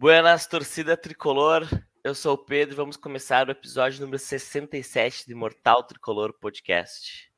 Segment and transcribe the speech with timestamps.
[0.00, 1.66] Buenas, torcida tricolor.
[2.04, 7.28] Eu sou o Pedro e vamos começar o episódio número 67 de Mortal Tricolor Podcast.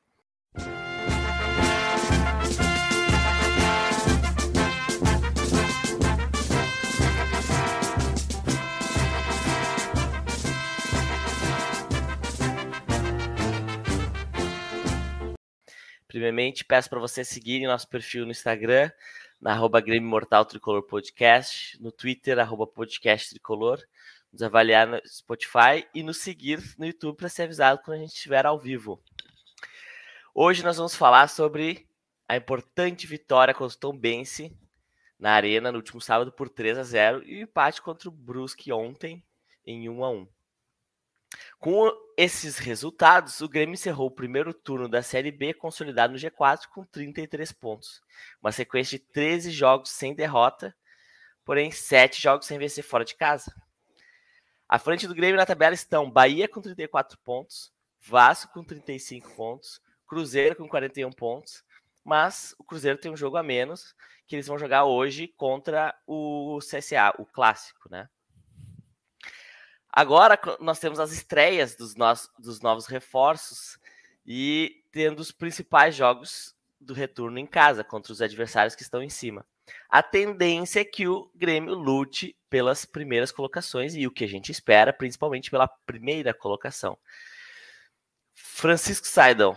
[16.07, 18.91] Primeiramente, peço para vocês seguirem nosso perfil no Instagram,
[19.41, 23.81] na arroba Grêmio Mortal Tricolor Podcast, no Twitter, arroba Podcast Tricolor,
[24.31, 28.13] nos avaliar no Spotify e nos seguir no YouTube para ser avisado quando a gente
[28.13, 29.01] estiver ao vivo.
[30.33, 31.87] Hoje nós vamos falar sobre
[32.27, 34.55] a importante vitória contra o Tom Bense
[35.19, 38.71] na Arena no último sábado por 3 a 0 e o empate contra o Brusque
[38.71, 39.23] ontem
[39.65, 40.27] em 1 a 1.
[41.59, 46.67] Com esses resultados, o Grêmio encerrou o primeiro turno da Série B consolidado no G4
[46.73, 48.01] com 33 pontos.
[48.41, 50.75] Uma sequência de 13 jogos sem derrota,
[51.45, 53.53] porém 7 jogos sem vencer fora de casa.
[54.67, 59.81] À frente do Grêmio na tabela estão Bahia com 34 pontos, Vasco com 35 pontos,
[60.07, 61.63] Cruzeiro com 41 pontos,
[62.03, 63.95] mas o Cruzeiro tem um jogo a menos
[64.25, 68.09] que eles vão jogar hoje contra o CSA, o clássico, né?
[69.91, 73.77] Agora nós temos as estreias dos, nossos, dos novos reforços
[74.25, 79.09] e tendo os principais jogos do retorno em casa contra os adversários que estão em
[79.09, 79.45] cima.
[79.89, 84.51] A tendência é que o Grêmio lute pelas primeiras colocações e o que a gente
[84.51, 86.97] espera, principalmente pela primeira colocação.
[88.33, 89.55] Francisco Saidão,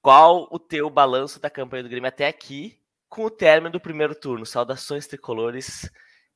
[0.00, 4.14] qual o teu balanço da campanha do Grêmio até aqui, com o término do primeiro
[4.14, 4.44] turno?
[4.44, 5.90] Saudações tricolores,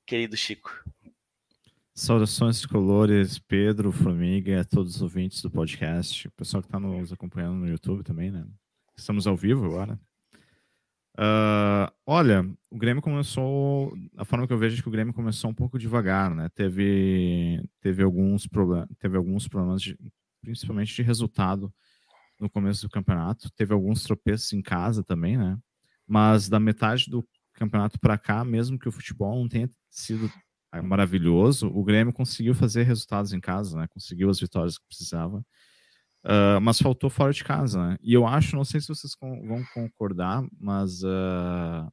[0.06, 0.84] querido Chico.
[1.98, 7.10] Saudações tricolores, Pedro, Formiga a todos os ouvintes do podcast, o pessoal que está nos
[7.10, 8.46] acompanhando no YouTube também, né?
[8.94, 9.98] Estamos ao vivo agora.
[11.18, 13.96] Uh, olha, o Grêmio começou.
[14.14, 16.50] A forma que eu vejo é que o Grêmio começou um pouco devagar, né?
[16.50, 18.46] Teve, teve, alguns,
[18.98, 19.98] teve alguns problemas, de,
[20.42, 21.72] principalmente de resultado
[22.38, 23.50] no começo do campeonato.
[23.52, 25.58] Teve alguns tropeços em casa também, né?
[26.06, 30.30] Mas da metade do campeonato para cá, mesmo que o futebol não tenha sido
[30.82, 33.86] maravilhoso, o Grêmio conseguiu fazer resultados em casa, né?
[33.88, 35.44] Conseguiu as vitórias que precisava.
[36.24, 37.96] Uh, mas faltou fora de casa, né?
[38.02, 41.90] E eu acho, não sei se vocês vão concordar, mas uh,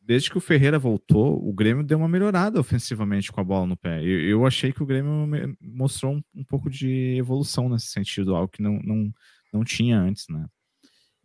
[0.00, 3.76] desde que o Ferreira voltou, o Grêmio deu uma melhorada ofensivamente com a bola no
[3.76, 4.02] pé.
[4.02, 8.52] Eu, eu achei que o Grêmio mostrou um, um, pouco de evolução nesse sentido, algo
[8.52, 9.12] que não, não,
[9.52, 10.46] não tinha antes, né?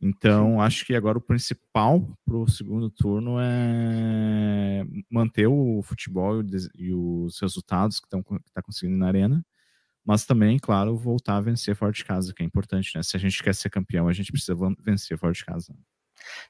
[0.08, 6.44] Então, acho que agora o principal para o segundo turno é manter o futebol
[6.76, 9.44] e os resultados que está conseguindo na arena,
[10.06, 13.02] mas também, claro, voltar a vencer fora de casa, que é importante, né?
[13.02, 15.76] Se a gente quer ser campeão, a gente precisa vencer fora de casa.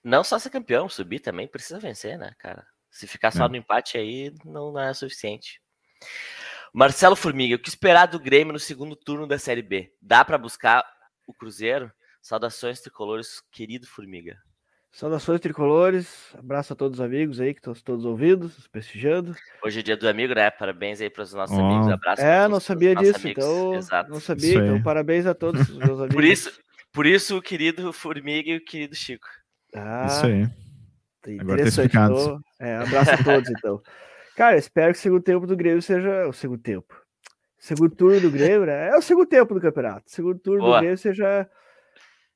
[0.03, 2.67] Não só ser campeão, subir também precisa vencer, né, cara?
[2.91, 3.47] Se ficar só é.
[3.47, 5.61] no empate aí, não, não é suficiente.
[6.73, 9.93] Marcelo Formiga, o que esperar do Grêmio no segundo turno da Série B?
[10.01, 10.83] Dá para buscar
[11.25, 11.89] o Cruzeiro?
[12.25, 14.35] Saudações tricolores, querido Formiga.
[14.91, 19.35] Saudações tricolores, abraço a todos os amigos aí que estão todos ouvidos, prestigiando.
[19.63, 20.49] Hoje é dia do amigo, né?
[20.49, 21.61] Parabéns aí para os nossos oh.
[21.61, 21.87] amigos.
[21.87, 22.23] Abraço.
[22.23, 23.75] É, não sabia disso, então.
[23.75, 24.09] Exato.
[24.09, 26.15] Não sabia, então parabéns a todos os meus amigos.
[26.15, 26.59] por isso,
[26.91, 29.27] por isso o querido Formiga e o querido Chico.
[29.75, 30.49] Ah, isso aí.
[31.31, 31.91] Interessante.
[31.91, 33.79] Tá então, é, abraço a todos, então.
[34.35, 36.91] Cara, espero que o segundo tempo do Grêmio seja o segundo tempo.
[37.59, 38.89] Segundo turno do Grêmio, né?
[38.89, 40.09] É o segundo tempo do campeonato.
[40.09, 40.77] Segundo turno Boa.
[40.77, 41.47] do Grêmio seja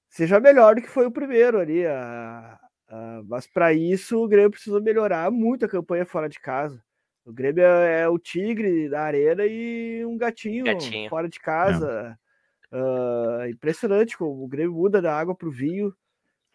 [0.09, 1.86] seja melhor do que foi o primeiro ali.
[1.86, 6.84] A, a, mas para isso o Grêmio precisa melhorar muito a campanha fora de casa.
[7.25, 11.09] O Grêmio é, é o tigre da arena e um gatinho, gatinho.
[11.09, 12.18] fora de casa.
[12.25, 12.30] É.
[12.72, 15.92] Uh, impressionante como o Grêmio muda da água para o vinho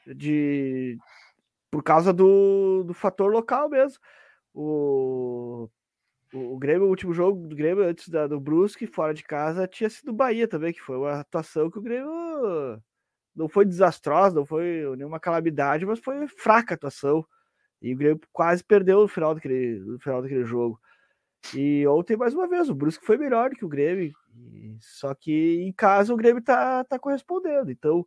[0.06, 0.96] de
[1.70, 3.98] por causa do, do fator local mesmo.
[4.52, 5.68] O,
[6.32, 9.66] o, o Grêmio, o último jogo do Grêmio antes da, do Brusque, fora de casa,
[9.66, 12.80] tinha sido Bahia também, que foi uma atuação que o Grêmio
[13.34, 17.26] não foi desastrosa, não foi nenhuma calamidade, mas foi fraca a atuação.
[17.82, 20.80] E o Grêmio quase perdeu no final daquele, no final daquele jogo.
[21.54, 24.12] E ontem, mais uma vez, o Brusque foi melhor do que o Grêmio.
[24.80, 27.70] Só que em casa o Grêmio tá, tá correspondendo.
[27.70, 28.06] Então,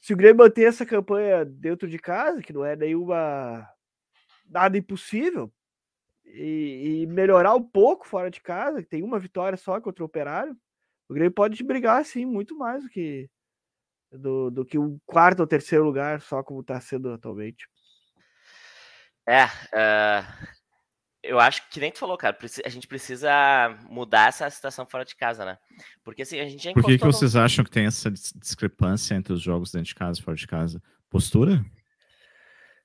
[0.00, 3.66] se o Grêmio manter essa campanha dentro de casa, que não é nenhuma
[4.48, 5.50] nada impossível,
[6.24, 10.06] e, e melhorar um pouco fora de casa, que tem uma vitória só contra o
[10.06, 10.56] Operário,
[11.08, 13.30] o Grêmio pode brigar, sim, muito mais do que,
[14.16, 17.68] do, do que o quarto ou terceiro lugar, só como está sendo atualmente.
[19.28, 20.46] É, uh,
[21.22, 23.30] eu acho que nem tu falou, cara, a gente precisa
[23.88, 25.58] mudar essa situação fora de casa, né?
[26.04, 27.40] Porque assim, a gente já Por que, que vocês no...
[27.40, 30.82] acham que tem essa discrepância entre os jogos dentro de casa e fora de casa?
[31.10, 31.64] Postura?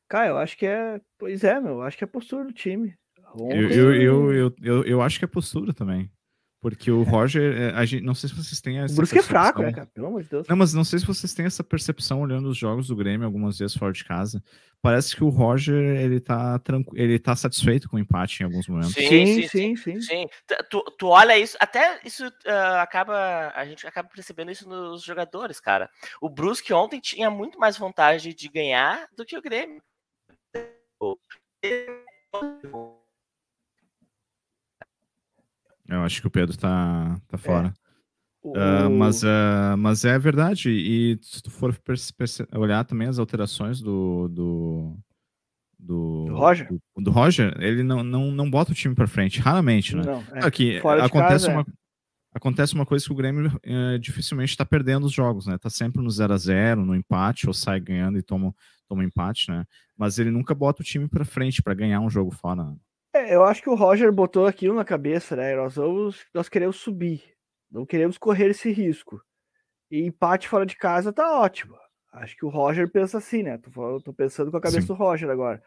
[0.07, 0.99] Cara, eu acho que é.
[1.17, 2.93] Pois é, meu, eu acho que é postura do time.
[3.37, 6.11] Eu, eu, eu, eu, eu, eu acho que é postura também.
[6.61, 8.93] Porque o Roger, é, a gente, não sei se vocês têm essa.
[8.93, 9.87] O Brusque é fraco, né, cara?
[9.87, 10.47] Pelo amor de Deus.
[10.47, 13.57] Não, mas não sei se vocês têm essa percepção olhando os jogos do Grêmio algumas
[13.57, 14.43] vezes fora de casa.
[14.79, 16.95] Parece que o Roger, ele tá, tranqu...
[16.95, 18.93] ele tá satisfeito com o empate em alguns momentos.
[18.93, 19.75] Sim, sim, sim.
[19.75, 20.27] sim, sim.
[20.69, 23.51] Tu, tu olha isso, até isso uh, acaba.
[23.55, 25.89] A gente acaba percebendo isso nos jogadores, cara.
[26.21, 29.81] O Brusque ontem tinha muito mais vontade de ganhar do que o Grêmio.
[35.91, 37.37] Eu acho que o Pedro tá, tá é.
[37.37, 37.73] fora.
[37.75, 37.81] É.
[38.43, 40.71] Uh, mas, uh, mas é verdade.
[40.71, 41.77] E se tu for
[42.55, 44.27] olhar também as alterações do.
[44.29, 44.97] do,
[45.77, 46.67] do, do Roger?
[46.69, 50.03] Do, do, Roger, ele não, não, não bota o time para frente, raramente, né?
[50.03, 50.45] Não, é.
[50.45, 51.65] Aqui, acontece, casa, uma, é.
[52.33, 55.57] acontece uma coisa que o Grêmio é, dificilmente está perdendo os jogos, né?
[55.59, 58.55] Tá sempre no 0 a 0 no empate, ou sai ganhando e toma,
[58.87, 59.65] toma empate, né?
[59.95, 62.75] Mas ele nunca bota o time para frente para ganhar um jogo fora.
[63.13, 65.55] É, eu acho que o Roger botou aquilo na cabeça, né?
[65.55, 67.21] Nós vamos, nós queremos subir,
[67.69, 69.21] não queremos correr esse risco.
[69.89, 71.75] E empate fora de casa tá ótimo.
[72.13, 73.57] Acho que o Roger pensa assim, né?
[73.57, 74.87] Tô, tô pensando com a cabeça Sim.
[74.87, 75.61] do Roger agora.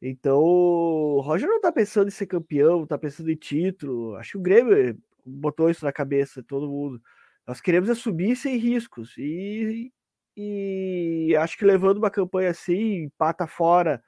[0.00, 4.14] Então, o Roger não tá pensando em ser campeão, tá pensando em título.
[4.16, 4.96] Acho que o Grêmio
[5.26, 7.00] botou isso na cabeça, todo mundo.
[7.46, 9.14] Nós queremos é subir sem riscos.
[9.18, 9.92] E,
[10.36, 14.02] e acho que levando uma campanha assim, empata fora,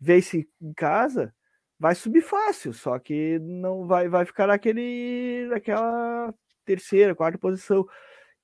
[0.00, 1.32] vence em casa,
[1.78, 6.34] vai subir fácil, só que não vai, vai ficar naquele, naquela
[6.64, 7.86] terceira, quarta posição.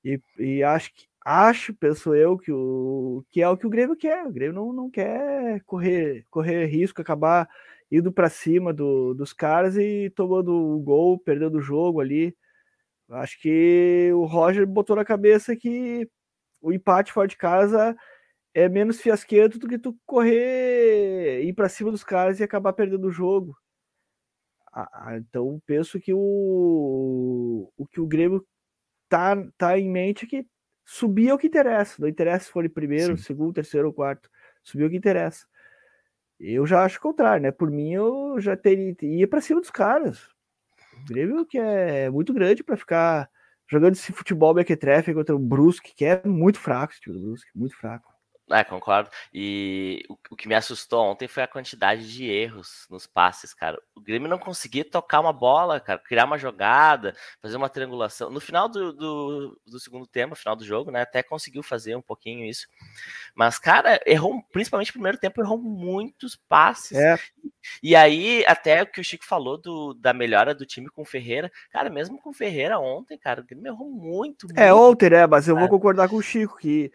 [0.04, 3.96] E, e acho que acho, penso eu, que, o, que é o que o Grêmio
[3.96, 4.26] quer.
[4.26, 7.48] O Grêmio não, não quer correr, correr risco, acabar
[7.90, 12.36] indo para cima do, dos caras e tomando o gol, perdendo o jogo ali.
[13.10, 16.08] Acho que o Roger botou na cabeça que
[16.60, 17.96] o empate fora de casa
[18.54, 23.06] é menos fiasquento do que tu correr, ir para cima dos caras e acabar perdendo
[23.06, 23.56] o jogo.
[24.72, 28.46] Ah, então penso que o, o que o Grêmio
[29.08, 30.46] tá, tá em mente é que
[30.84, 31.96] subir é o que interessa.
[32.00, 33.24] Não interessa se for em primeiro, Sim.
[33.24, 34.30] segundo, terceiro ou quarto.
[34.62, 35.46] Subir é o que interessa.
[36.38, 37.50] Eu já acho o contrário, né?
[37.50, 40.28] Por mim, eu já teria ia para cima dos caras.
[41.02, 43.28] O Grêmio que é muito grande para ficar
[43.68, 47.50] jogando esse futebol mequetrefe contra o Brusque, que é muito fraco, esse time do Brusque,
[47.54, 48.09] muito fraco.
[48.50, 49.08] É, concordo.
[49.32, 53.80] E o, o, que me assustou ontem foi a quantidade de erros nos passes, cara.
[53.94, 58.28] O Grêmio não conseguia tocar uma bola, cara, criar uma jogada, fazer uma triangulação.
[58.28, 62.02] No final do, do, do segundo tempo, final do jogo, né, até conseguiu fazer um
[62.02, 62.66] pouquinho isso.
[63.34, 66.98] Mas, cara, errou, principalmente no primeiro tempo, errou muitos passes.
[66.98, 67.16] É.
[67.82, 71.06] E aí, até o que o Chico falou do, da melhora do time com o
[71.06, 74.46] Ferreira, cara, mesmo com o Ferreira ontem, cara, o Grêmio errou muito.
[74.46, 76.90] muito é, ontem, né, mas eu vou concordar com o Chico que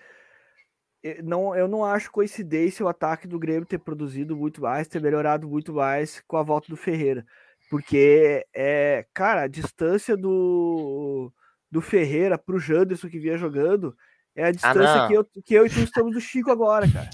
[1.23, 5.47] não, eu não acho coincidência o ataque do Grêmio ter produzido muito mais, ter melhorado
[5.47, 7.25] muito mais com a volta do Ferreira.
[7.69, 11.31] Porque, é, cara, a distância do,
[11.71, 13.95] do Ferreira pro Janderson que vinha jogando
[14.35, 16.87] é a ah, distância ah, que, eu, que eu e tu estamos do Chico agora,
[16.91, 17.09] cara.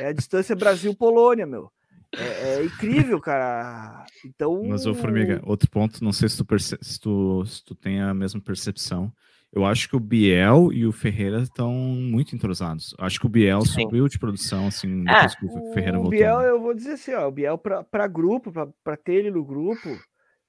[0.00, 1.72] É a distância Brasil-Polônia, meu.
[2.14, 4.04] É, é, incrível, cara.
[4.24, 4.62] Então.
[4.66, 6.78] Mas, ô, Formiga, outro ponto, não sei se tu, perce...
[6.80, 9.12] se tu, se tu tem a mesma percepção.
[9.52, 12.94] Eu acho que o Biel e o Ferreira estão muito entrosados.
[12.98, 13.82] Acho que o Biel Sim.
[13.82, 16.08] subiu de produção, assim, é, depois que o Ferreira voltou.
[16.08, 18.52] O Biel, eu vou dizer assim, ó, o Biel para grupo,
[18.84, 19.88] para ter ele no grupo,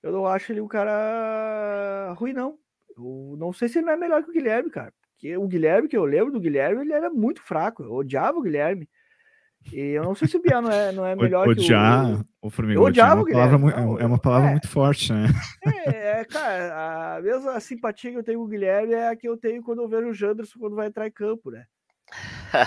[0.03, 2.57] eu não acho ele um cara ruim, não.
[2.97, 4.93] Eu não sei se ele não é melhor que o Guilherme, cara.
[5.13, 7.83] Porque o Guilherme, que eu lembro do Guilherme, ele era muito fraco.
[7.83, 8.87] Eu odiava o Guilherme.
[9.71, 12.47] E eu não sei se o Biel não é, não é melhor odiar, que o...
[12.47, 15.27] o Formiga, odiar é uma palavra, não, é uma palavra é, muito forte, né?
[15.85, 19.27] É, é, cara, a mesma simpatia que eu tenho com o Guilherme é a que
[19.27, 21.65] eu tenho quando eu vejo o Janderson quando vai entrar em campo, né?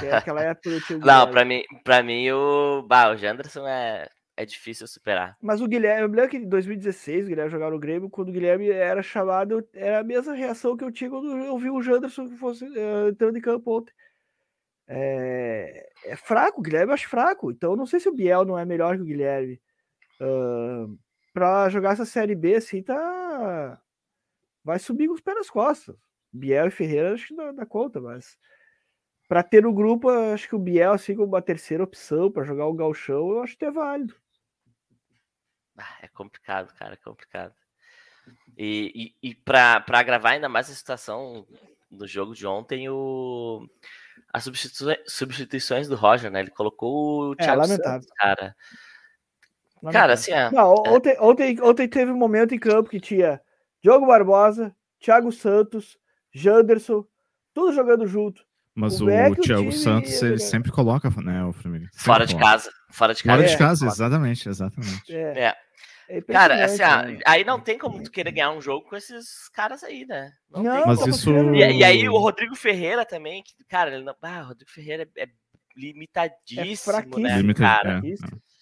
[0.02, 3.66] É aquela época eu tinha o Não, pra mim, pra mim o, bah, o Janderson
[3.66, 4.06] é,
[4.36, 5.36] é difícil superar.
[5.42, 8.28] Mas o Guilherme, eu me lembro que em 2016 o Guilherme jogava no Grêmio, quando
[8.28, 11.82] o Guilherme era chamado, era a mesma reação que eu tinha quando eu vi o
[11.82, 13.92] Janderson que fosse uh, entrando em campo ontem
[14.94, 17.50] é, é fraco, o Guilherme eu acho fraco.
[17.50, 19.60] Então não sei se o Biel não é melhor que o Guilherme.
[20.20, 20.98] Uh,
[21.32, 23.80] para jogar essa série B assim, tá.
[24.62, 25.96] Vai subir com os pés nas costas.
[26.30, 28.36] Biel e Ferreira acho que dá, dá conta, mas
[29.28, 32.66] para ter no grupo, acho que o Biel, assim, como uma terceira opção para jogar
[32.66, 34.14] o Galchão, eu acho que é válido.
[35.76, 37.54] Ah, é complicado, cara, é complicado.
[38.58, 41.46] E, e, e para agravar ainda mais a situação
[41.90, 43.66] do jogo de ontem, o
[44.32, 46.40] as substituições, substituições do Roger, né?
[46.40, 48.00] Ele colocou o é, Thiago lamentável.
[48.02, 48.56] Santos, cara.
[49.82, 49.92] Lamentável.
[49.92, 53.40] Cara, assim, é, Não, ontem, ontem, ontem teve um momento em campo que tinha
[53.82, 55.98] Diogo Barbosa, Thiago Santos,
[56.32, 57.04] Janderson,
[57.52, 58.42] tudo jogando junto.
[58.74, 61.88] Mas o, o Thiago Santos, ele sempre coloca, né, o Flamengo.
[61.94, 62.70] Fora de casa.
[62.90, 63.36] Fora de casa.
[63.36, 63.88] Fora de casa, é.
[63.88, 65.14] exatamente, exatamente.
[65.14, 65.54] É.
[66.12, 66.18] é.
[66.18, 67.18] É Cara, assim, né?
[67.24, 70.32] aí não tem como tu querer ganhar um jogo com esses caras aí, né?
[70.50, 71.30] Não, não mas isso.
[71.54, 74.14] E, e, aí o Rodrigo Ferreira também, que, cara, ele não...
[74.20, 75.28] ah, o Rodrigo Ferreira é, é
[75.76, 77.82] limitadíssimo, é né, Limitad...
[77.82, 78.02] cara?
[78.04, 78.52] É,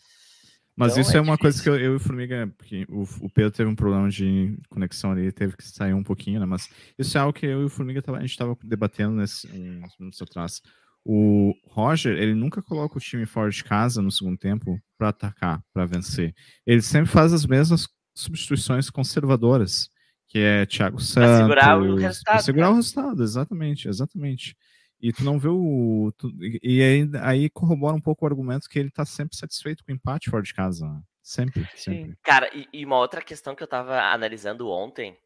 [0.76, 3.02] mas então, isso é, é uma coisa que eu, eu e o Formiga, porque o,
[3.20, 6.46] o, Pedro teve um problema de conexão ali, teve que sair um pouquinho, né?
[6.46, 9.46] Mas isso é algo que eu e o Formiga tava, a gente estava debatendo nesse,
[9.48, 10.62] uns minutos atrás.
[11.04, 15.62] O Roger, ele nunca coloca o time fora de casa no segundo tempo para atacar,
[15.72, 16.34] para vencer.
[16.66, 19.88] Ele sempre faz as mesmas substituições conservadoras,
[20.28, 21.30] que é Thiago Santos.
[21.30, 22.34] Para segurar o resultado.
[22.34, 22.72] Pra segurar né?
[22.72, 24.56] o resultado, exatamente, exatamente.
[25.00, 26.12] E tu não vê o.
[26.18, 26.30] Tu,
[26.62, 29.94] e aí, aí corrobora um pouco o argumento que ele tá sempre satisfeito com o
[29.94, 30.86] empate fora de casa.
[30.86, 31.00] Né?
[31.22, 32.14] Sempre, sempre.
[32.22, 35.16] Cara, e, e, uma outra questão que eu tava analisando ontem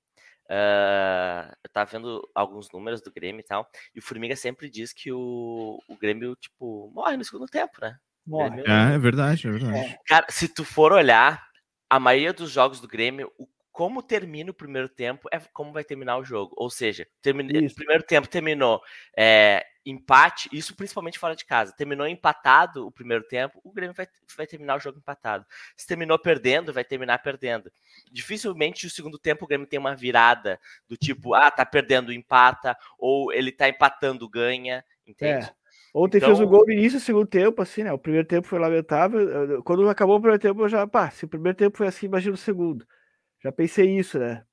[0.45, 4.93] Uh, eu tava vendo alguns números do Grêmio e tal, e o Formiga sempre diz
[4.93, 7.97] que o, o Grêmio, tipo, morre no segundo tempo, né?
[8.27, 8.63] Morre.
[8.63, 8.71] Grêmio...
[8.71, 9.79] É, é verdade, é verdade.
[9.79, 9.99] É.
[10.07, 11.43] Cara, se tu for olhar,
[11.89, 15.83] a maioria dos jogos do Grêmio, o, como termina o primeiro tempo é como vai
[15.83, 16.55] terminar o jogo.
[16.57, 17.67] Ou seja, termine...
[17.67, 18.81] o primeiro tempo terminou
[19.19, 21.73] é, empate, isso principalmente fora de casa.
[21.73, 25.45] Terminou empatado o primeiro tempo, o Grêmio vai, vai terminar o jogo empatado.
[25.77, 27.71] Se terminou perdendo, vai terminar perdendo.
[28.11, 32.77] Dificilmente o segundo tempo o Grêmio tem uma virada do tipo, ah, tá perdendo, empata,
[32.99, 35.47] ou ele tá empatando, ganha, entende?
[35.47, 35.65] É.
[35.93, 36.31] Ontem então...
[36.31, 37.93] fez o gol no início do segundo tempo, assim, né?
[37.93, 39.63] O primeiro tempo foi lamentável.
[39.63, 42.35] Quando acabou o primeiro tempo, eu já, pá, se o primeiro tempo foi assim, imagina
[42.35, 42.85] o segundo.
[43.41, 44.45] Já pensei isso, né?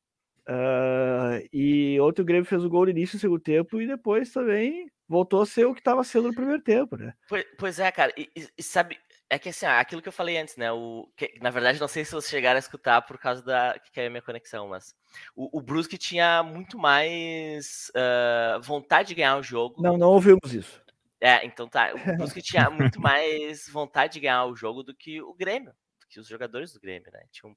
[0.48, 4.32] Uh, e ontem o Grêmio fez o gol no início do segundo tempo e depois
[4.32, 7.14] também voltou a ser o que estava sendo no primeiro tempo, né?
[7.28, 8.14] Pois, pois é, cara.
[8.18, 8.98] E, e, sabe,
[9.30, 10.72] é que assim, aquilo que eu falei antes, né?
[10.72, 13.92] O, que, na verdade, não sei se vocês chegaram a escutar por causa da que
[13.92, 14.96] caiu a minha conexão, mas
[15.36, 19.82] o, o Brusque tinha muito mais uh, vontade de ganhar o jogo.
[19.82, 20.82] Não, não ouvimos isso.
[21.20, 21.94] É, então tá.
[21.94, 25.74] O Brusque tinha muito mais vontade de ganhar o jogo do que o Grêmio
[26.12, 27.24] que os jogadores do Grêmio, né?
[27.32, 27.56] Tinham,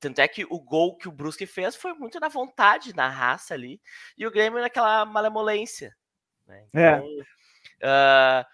[0.00, 3.52] tanto é que o gol que o Brusque fez foi muito na vontade, na raça
[3.52, 3.78] ali,
[4.16, 5.94] e o Grêmio naquela malemolência.
[6.46, 6.66] Né?
[6.74, 6.96] É.
[6.96, 7.08] Então,
[7.80, 8.42] é.
[8.42, 8.46] uh,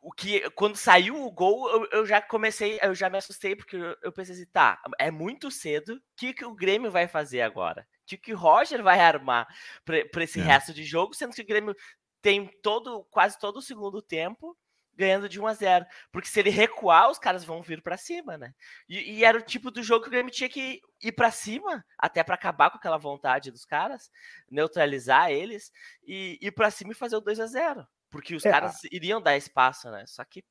[0.00, 3.76] o que quando saiu o gol, eu, eu, já comecei, eu já me assustei, porque
[3.76, 7.40] eu, eu pensei assim, tá, é muito cedo, o que, que o Grêmio vai fazer
[7.40, 7.86] agora?
[8.02, 9.48] O que, que o Roger vai armar
[9.84, 10.42] para esse é.
[10.42, 11.74] resto de jogo, sendo que o Grêmio
[12.20, 14.56] tem todo, quase todo o segundo tempo
[14.96, 18.36] ganhando de 1 a 0 Porque se ele recuar, os caras vão vir para cima,
[18.36, 18.52] né?
[18.88, 21.84] E, e, era o tipo do jogo que o Grêmio tinha que ir para cima,
[21.98, 24.10] até para acabar com aquela vontade dos caras,
[24.50, 25.70] neutralizar eles
[26.06, 29.20] e ir para cima e fazer o 2 a 0 Porque os é, caras iriam
[29.20, 30.04] dar espaço, né?
[30.06, 30.44] Só que.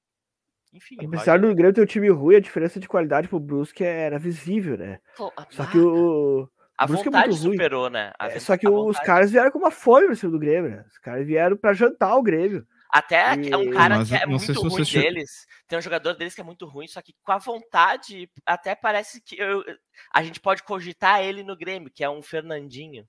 [0.71, 0.97] Enfim.
[1.05, 4.77] Apesar do Grêmio ter um time ruim, a diferença de qualidade pro Brusque era visível,
[4.77, 4.99] né?
[5.15, 6.49] Pô, só que o.
[6.75, 8.11] A Brusque é vontade é superou, né?
[8.19, 10.83] É, só que os caras vieram com uma fome no cima do Grêmio, né?
[10.87, 12.65] Os caras vieram para jantar o Grêmio.
[12.93, 13.49] Até e...
[13.49, 15.47] é um cara Mas, que é muito ruim deles.
[15.67, 19.19] Tem um jogador deles que é muito ruim, só que com a vontade, até parece
[19.19, 19.65] que eu,
[20.13, 23.03] a gente pode cogitar ele no Grêmio, que é um Fernandinho.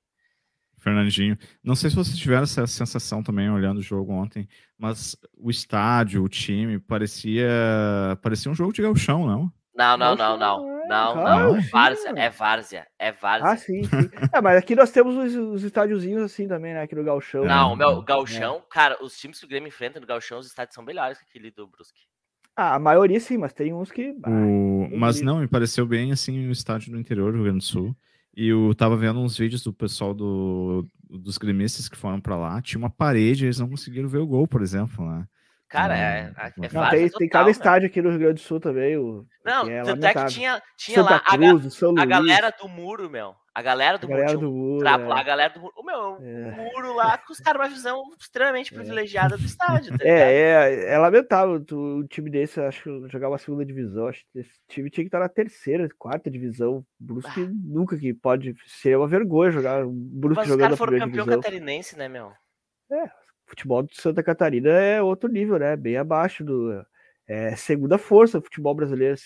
[0.79, 1.37] Fernandinho.
[1.63, 4.49] Não sei se vocês tiveram essa sensação também olhando o jogo ontem,
[4.79, 7.47] mas o estádio, o time, parecia
[8.23, 9.53] parecia um jogo de galchão, não?
[9.75, 10.75] Não, não, não, não.
[10.87, 11.61] Não, não.
[11.71, 12.87] Várzea, é Várzea.
[12.99, 13.51] É Várzea.
[13.51, 14.11] Ah, sim, sim.
[14.33, 16.83] é, mas aqui nós temos os, os estádiozinhos assim também, né?
[16.83, 17.45] Aqui no Galchão.
[17.45, 18.63] Não, meu, Galchão, é.
[18.71, 21.51] cara, os times que o Grêmio enfrenta no Galchão, os estádios são melhores que aquele
[21.51, 22.03] do Brusque.
[22.57, 24.15] Ah, a maioria sim, mas tem uns que.
[24.27, 24.89] O...
[24.97, 27.97] Mas não, me pareceu bem assim o estádio do interior do Rio Grande do Sul.
[28.37, 32.61] E eu tava vendo uns vídeos do pessoal do, dos gremistas que foram para lá.
[32.61, 35.27] Tinha uma parede, eles não conseguiram ver o gol, por exemplo, né?
[35.75, 37.51] Cara, é, é, é não, tem, total, tem cada né?
[37.51, 38.97] estádio aqui no Rio Grande do Sul também.
[38.97, 42.69] O, não, é tanto é que tinha, tinha Santa lá Cruz, a, a, galera do
[42.69, 43.35] muro, meu.
[43.53, 44.47] A galera do a galera muro.
[44.47, 45.09] Do muro trapo, é.
[45.09, 45.75] lá, a galera do muro.
[45.77, 46.49] O meu, é.
[46.49, 48.77] o muro lá com os caras uma visão extremamente é.
[48.77, 49.99] privilegiada do estádio.
[49.99, 54.07] Tá é, é, é lamentável o, o time desse, acho que jogar uma segunda divisão.
[54.07, 56.87] Acho que esse time tinha que estar na terceira, quarta divisão.
[57.01, 57.51] Brusque ah.
[57.65, 58.55] nunca que pode.
[58.65, 59.85] Seria uma vergonha jogar.
[59.85, 61.41] Brusque Mas jogando os caras foram campeão divisão.
[61.43, 62.33] catarinense, né, meu?
[62.93, 63.11] É,
[63.47, 65.77] futebol de Santa Catarina é outro nível, né?
[65.77, 66.85] Bem abaixo do.
[67.27, 69.17] É, segunda força do futebol brasileiro.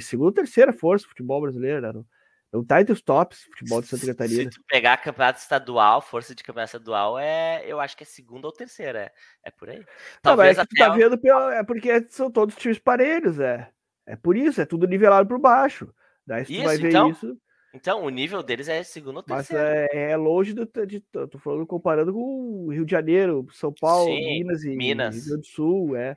[0.00, 1.92] Segunda ou terceira força futebol brasileiro, né?
[1.92, 2.04] Não,
[2.52, 4.50] não tá entre os tops futebol de Santa Catarina.
[4.50, 8.48] Se tu pegar campeonato estadual, força de campeonato estadual, é, eu acho que é segunda
[8.48, 9.02] ou terceira.
[9.02, 9.12] É,
[9.44, 9.84] é por aí.
[10.20, 13.70] Talvez não, mas é tu tá vendo pelo, é porque são todos times parelhos, é.
[14.04, 15.94] É por isso, é tudo nivelado por baixo.
[16.26, 17.38] Daí se isso, tu vai ver então, isso.
[17.72, 19.62] Então, o nível deles é segundo ou terceiro.
[19.62, 20.68] Mas é, é longe do.
[20.86, 25.14] De, tô falando comparando com o Rio de Janeiro, São Paulo, Sim, Minas e Minas.
[25.14, 26.16] Rio Grande do Sul, é.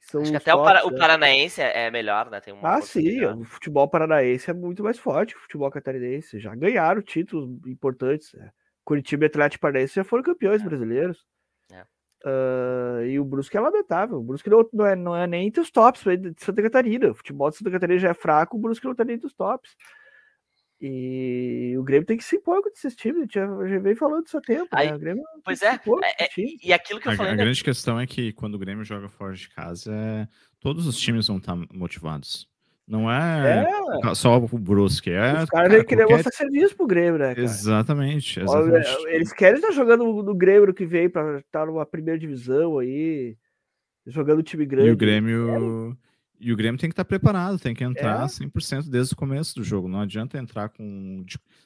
[0.00, 2.40] São Acho que até fortes, o, para, o, Paranaense é, é melhor, né?
[2.40, 3.36] Tem uma ah, sim, melhor.
[3.36, 6.38] o futebol paranaense é muito mais forte que o futebol catarinense.
[6.38, 8.34] Já ganharam títulos importantes.
[8.34, 8.50] É.
[8.84, 10.64] Curitiba e Atlético Paranaense já foram campeões é.
[10.64, 11.26] brasileiros.
[11.72, 11.82] É.
[12.24, 14.18] Uh, e o Brusque é lamentável.
[14.18, 17.10] O Brusque não, não, é, não é nem entre os tops de Santa Catarina.
[17.10, 19.34] O futebol de Santa Catarina já é fraco, o Brusque não tá nem entre os
[19.34, 19.76] tops.
[20.80, 23.96] E o Grêmio tem que se impor com esses times, a gente já, já vem
[23.96, 24.68] falando disso há tempo.
[24.70, 25.14] Aí, né?
[25.44, 26.28] pois é, é, é
[26.62, 27.32] e aquilo que eu a, falei.
[27.32, 27.42] A né?
[27.42, 30.28] grande questão é que quando o Grêmio joga fora de casa, é...
[30.60, 32.48] todos os times vão estar motivados.
[32.88, 33.68] Não é,
[34.02, 34.14] é.
[34.14, 35.10] só o Brusque.
[35.10, 36.24] É, Os caras cara, querer qualquer...
[36.24, 37.34] mostrar serviço pro Grêmio, né?
[37.34, 37.42] Cara?
[37.42, 39.06] Exatamente, exatamente.
[39.08, 43.36] Eles querem estar jogando no Grêmio que veio para estar numa primeira divisão aí,
[44.06, 44.88] jogando time grande.
[44.88, 45.98] E o Grêmio.
[46.40, 48.26] E o Grêmio tem que estar preparado, tem que entrar é.
[48.26, 49.88] 100% desde o começo do jogo.
[49.88, 51.24] Não adianta entrar com.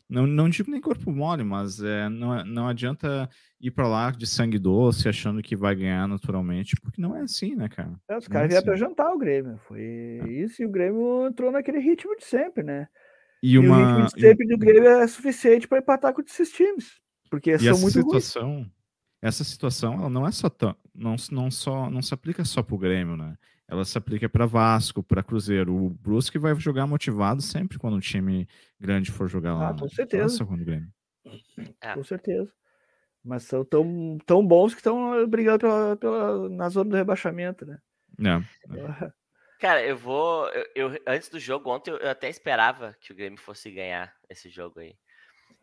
[0.09, 3.29] Não, não digo nem corpo mole, mas é, não, não adianta
[3.61, 7.55] ir para lá de sangue doce achando que vai ganhar naturalmente, porque não é assim,
[7.55, 7.93] né, cara?
[8.09, 8.67] É, os caras é vieram assim.
[8.67, 9.61] para jantar o Grêmio.
[9.69, 10.29] Foi é.
[10.29, 12.89] isso e o Grêmio entrou naquele ritmo de sempre, né?
[13.43, 13.79] E, uma...
[13.79, 17.01] e o ritmo de sempre do Grêmio é suficiente para empatar com esses times.
[17.31, 18.71] Porque e são muito situação, ruins.
[19.21, 22.75] Essa situação ela não é só tão, não, não só não se aplica só para
[22.75, 23.37] o Grêmio, né?
[23.69, 25.75] Ela se aplica para Vasco, para Cruzeiro.
[25.75, 28.47] O Brusque vai jogar motivado sempre quando um time
[28.79, 29.71] grande for jogar lá.
[29.71, 30.45] Ah, com certeza.
[30.45, 30.89] Grêmio.
[31.81, 31.95] É.
[31.95, 32.53] Com certeza.
[33.25, 37.79] Mas são tão, tão bons que estão brigando pela, pela, na zona do rebaixamento, né?
[38.21, 38.43] É.
[39.61, 40.49] Cara, eu vou.
[40.49, 44.51] Eu, eu, antes do jogo, ontem eu até esperava que o Grêmio fosse ganhar esse
[44.51, 44.97] jogo aí.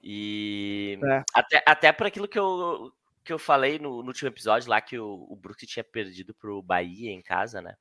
[0.01, 1.24] E é.
[1.34, 2.94] até, até por aquilo que eu,
[3.25, 6.62] que eu falei no, no último episódio lá, que o, o Brusque tinha perdido pro
[6.62, 7.75] Bahia em casa, né?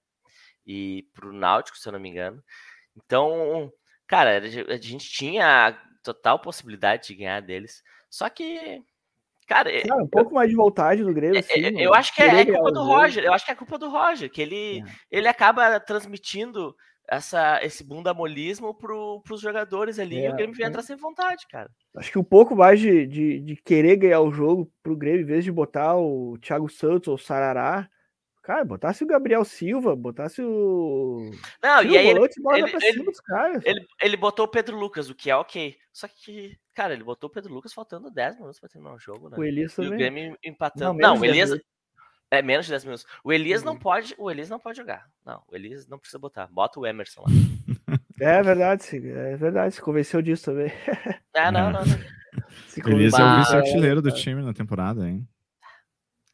[0.68, 2.44] E pro Náutico, se eu não me engano.
[2.94, 3.72] Então,
[4.06, 7.82] cara, a gente tinha total possibilidade de ganhar deles.
[8.10, 8.82] Só que,
[9.46, 11.38] cara, cara um pouco mais de vontade do Grêmio.
[11.38, 13.24] Assim, eu, eu acho que é, é culpa do Roger.
[13.24, 14.84] Eu acho que é culpa do Roger, que ele, é.
[15.10, 16.76] ele acaba transmitindo
[17.10, 20.68] essa, esse bundamolismo pro, pros jogadores ali é, e o Grêmio vem é.
[20.68, 21.70] entrar sem vontade, cara.
[21.96, 25.26] Acho que um pouco mais de, de, de, querer ganhar o jogo pro Grêmio, em
[25.26, 27.88] vez de botar o Thiago Santos ou o Sarará,
[28.48, 31.30] Cara, botasse o Gabriel Silva, botasse o.
[31.62, 35.30] Não, Tira e aí ele, ele, ele, ele, ele, botou o Pedro Lucas, o que
[35.30, 35.76] é ok.
[35.92, 39.28] Só que, cara, ele botou o Pedro Lucas faltando 10 minutos pra terminar o jogo,
[39.28, 39.36] né?
[39.36, 39.90] O Elias também.
[39.90, 40.98] E o Grêmio empatando.
[40.98, 41.50] Não, não o Elias.
[42.30, 43.06] É menos de 10 minutos.
[43.22, 43.66] O Elias uhum.
[43.66, 45.06] não pode, o Elias não pode jogar.
[45.26, 46.46] Não, o Elias não precisa botar.
[46.46, 47.28] Bota o Emerson lá.
[48.20, 49.74] É verdade, é verdade.
[49.74, 50.72] Se convenceu disso também.
[51.34, 51.84] É, não, não.
[51.84, 51.96] não.
[52.92, 55.28] Elias é o vice-artilheiro do time na temporada, hein?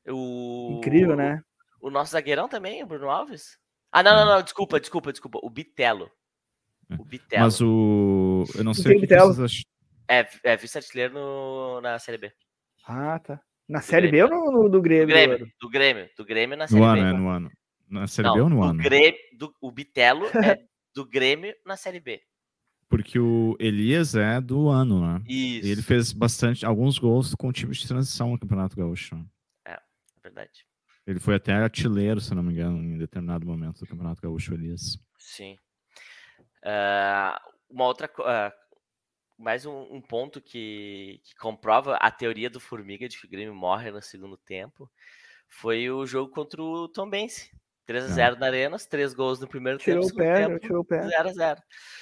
[0.09, 0.77] O...
[0.79, 1.43] Incrível, né?
[1.85, 3.59] O nosso zagueirão também, o Bruno Alves?
[3.93, 5.39] Ah, não, não, não, desculpa, desculpa, desculpa.
[5.43, 6.11] O Bitelo.
[6.89, 6.95] É.
[6.95, 7.43] O Bitelo.
[7.43, 8.45] Mas o.
[8.55, 9.65] Eu não sei o que vocês
[10.09, 12.33] É, é vice-artilheiro na Série B.
[12.87, 13.39] Ah, tá.
[13.69, 14.29] Na do Série Grêmio.
[14.31, 15.07] B ou no, no, do Grêmio?
[15.07, 17.01] Do Grêmio, do Grêmio, do Grêmio na Série no B.
[17.01, 17.51] Ano, é no ano,
[17.91, 18.83] Na Série não, B ou no ano?
[18.83, 20.59] Grêmio, do, o Bitelo é
[20.97, 22.23] do Grêmio na Série B.
[22.89, 25.23] Porque o Elias é do ano, né?
[25.29, 25.67] Isso.
[25.67, 29.17] E ele fez bastante, alguns gols com o time de transição no Campeonato Gaúcho.
[29.67, 29.81] É, é
[30.23, 30.65] verdade.
[31.07, 34.99] Ele foi até artilheiro, se não me engano, em determinado momento do Campeonato Gaúcho Elias.
[35.19, 35.59] Sim.
[36.65, 37.39] Uh,
[37.69, 38.11] uma outra.
[38.19, 38.65] Uh,
[39.37, 43.55] mais um, um ponto que, que, comprova a teoria do Formiga de que o Grêmio
[43.55, 44.91] morre no segundo tempo
[45.49, 47.51] foi o jogo contra o Tom Bense.
[47.89, 48.37] 3x0 ah.
[48.37, 50.15] na Arena, três gols no primeiro tirou tempo.
[50.15, 51.03] O pé, tempo tirou o pé.
[51.03, 51.59] 0x0.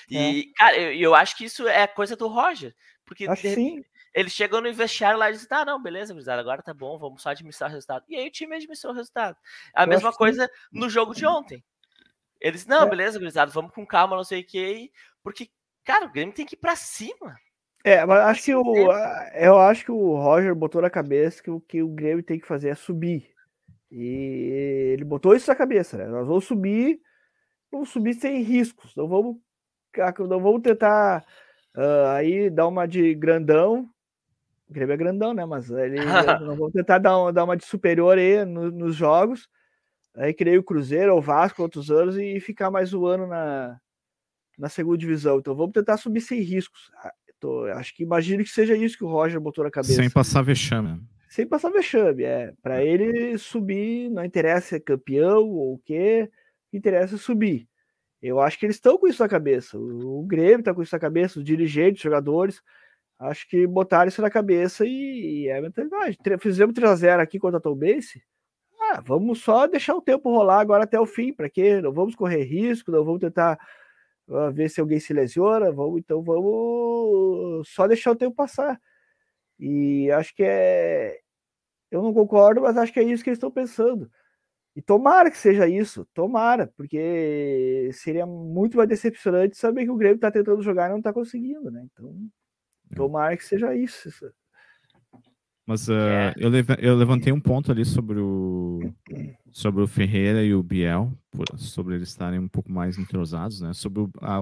[0.08, 0.42] E, é.
[0.56, 2.72] cara, eu, eu, acho que isso é coisa do Roger.
[3.04, 3.84] Porque acho de, sim.
[4.14, 7.22] Eles chegam no vestiário lá e dizem, tá, não, beleza, gurizada, agora tá bom, vamos
[7.22, 8.04] só administrar o resultado.
[8.08, 9.36] E aí o time administrou o resultado.
[9.74, 10.78] A Eu mesma coisa que...
[10.78, 11.64] no jogo de ontem.
[12.40, 12.90] Eles, não, é.
[12.90, 14.90] beleza, gurizada, vamos com calma, não sei o que,
[15.22, 15.48] porque,
[15.84, 17.38] cara, o Grêmio tem que ir pra cima.
[17.84, 18.92] É, mas acho que o,
[19.34, 22.46] eu acho que o Roger botou na cabeça que o que o Grêmio tem que
[22.46, 23.32] fazer é subir.
[23.90, 26.06] E ele botou isso na cabeça, né?
[26.06, 27.00] Nós vamos subir,
[27.70, 29.36] vamos subir sem riscos, não vamos,
[30.20, 31.24] não vamos tentar
[31.76, 33.91] uh, aí dar uma de grandão
[34.72, 35.44] o Grêmio é grandão, né?
[35.44, 35.96] Mas ele
[36.46, 39.48] não vão tentar dar uma, dar uma de superior aí no, nos jogos.
[40.16, 43.78] Aí criei o Cruzeiro, o Vasco, outros anos e ficar mais um ano na,
[44.58, 45.38] na segunda divisão.
[45.38, 46.90] Então vamos tentar subir sem riscos.
[46.96, 49.94] Ah, tô, acho que imagino que seja isso que o Roger botou na cabeça.
[49.94, 51.00] Sem passar vexame.
[51.28, 52.52] Sem passar vexame, é.
[52.62, 56.30] Para ele subir, não interessa se é campeão ou o quê,
[56.72, 57.68] interessa subir.
[58.22, 59.78] Eu acho que eles estão com isso na cabeça.
[59.78, 62.62] O, o Grêmio está com isso na cabeça, os dirigentes, os jogadores.
[63.22, 66.18] Acho que botaram isso na cabeça e, e é a mentalidade.
[66.40, 68.22] Fizemos 3x0 aqui contra a Tom Base.
[68.80, 71.80] Ah, vamos só deixar o tempo rolar agora até o fim, para quê?
[71.80, 73.58] Não vamos correr risco, não vamos tentar
[74.28, 78.80] uh, ver se alguém se lesiona, vamos, então vamos só deixar o tempo passar.
[79.58, 81.20] E acho que é.
[81.90, 84.10] Eu não concordo, mas acho que é isso que eles estão pensando.
[84.74, 90.16] E tomara que seja isso, tomara, porque seria muito mais decepcionante saber que o Grêmio
[90.16, 91.86] está tentando jogar e não está conseguindo, né?
[91.92, 92.14] Então,
[92.94, 94.10] Tomara que seja isso.
[95.66, 96.34] Mas uh, é.
[96.36, 98.80] eu, eu levantei um ponto ali sobre o,
[99.50, 101.12] sobre o Ferreira e o Biel,
[101.56, 103.72] sobre eles estarem um pouco mais entrosados, né?
[103.72, 104.40] Sobre o, a,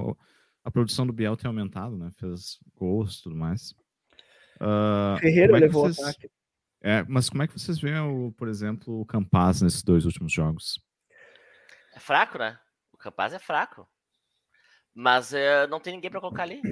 [0.64, 2.10] a produção do Biel ter aumentado, né?
[2.16, 3.72] Fez gols e tudo mais.
[4.56, 5.98] Uh, Ferreira é levou vocês...
[6.06, 6.30] ataque.
[6.82, 10.32] É, mas como é que vocês veem, o, por exemplo, o Campaz nesses dois últimos
[10.32, 10.82] jogos?
[11.94, 12.58] É fraco, né?
[12.92, 13.86] O Campaz é fraco.
[14.94, 16.62] Mas é, não tem ninguém para colocar ali.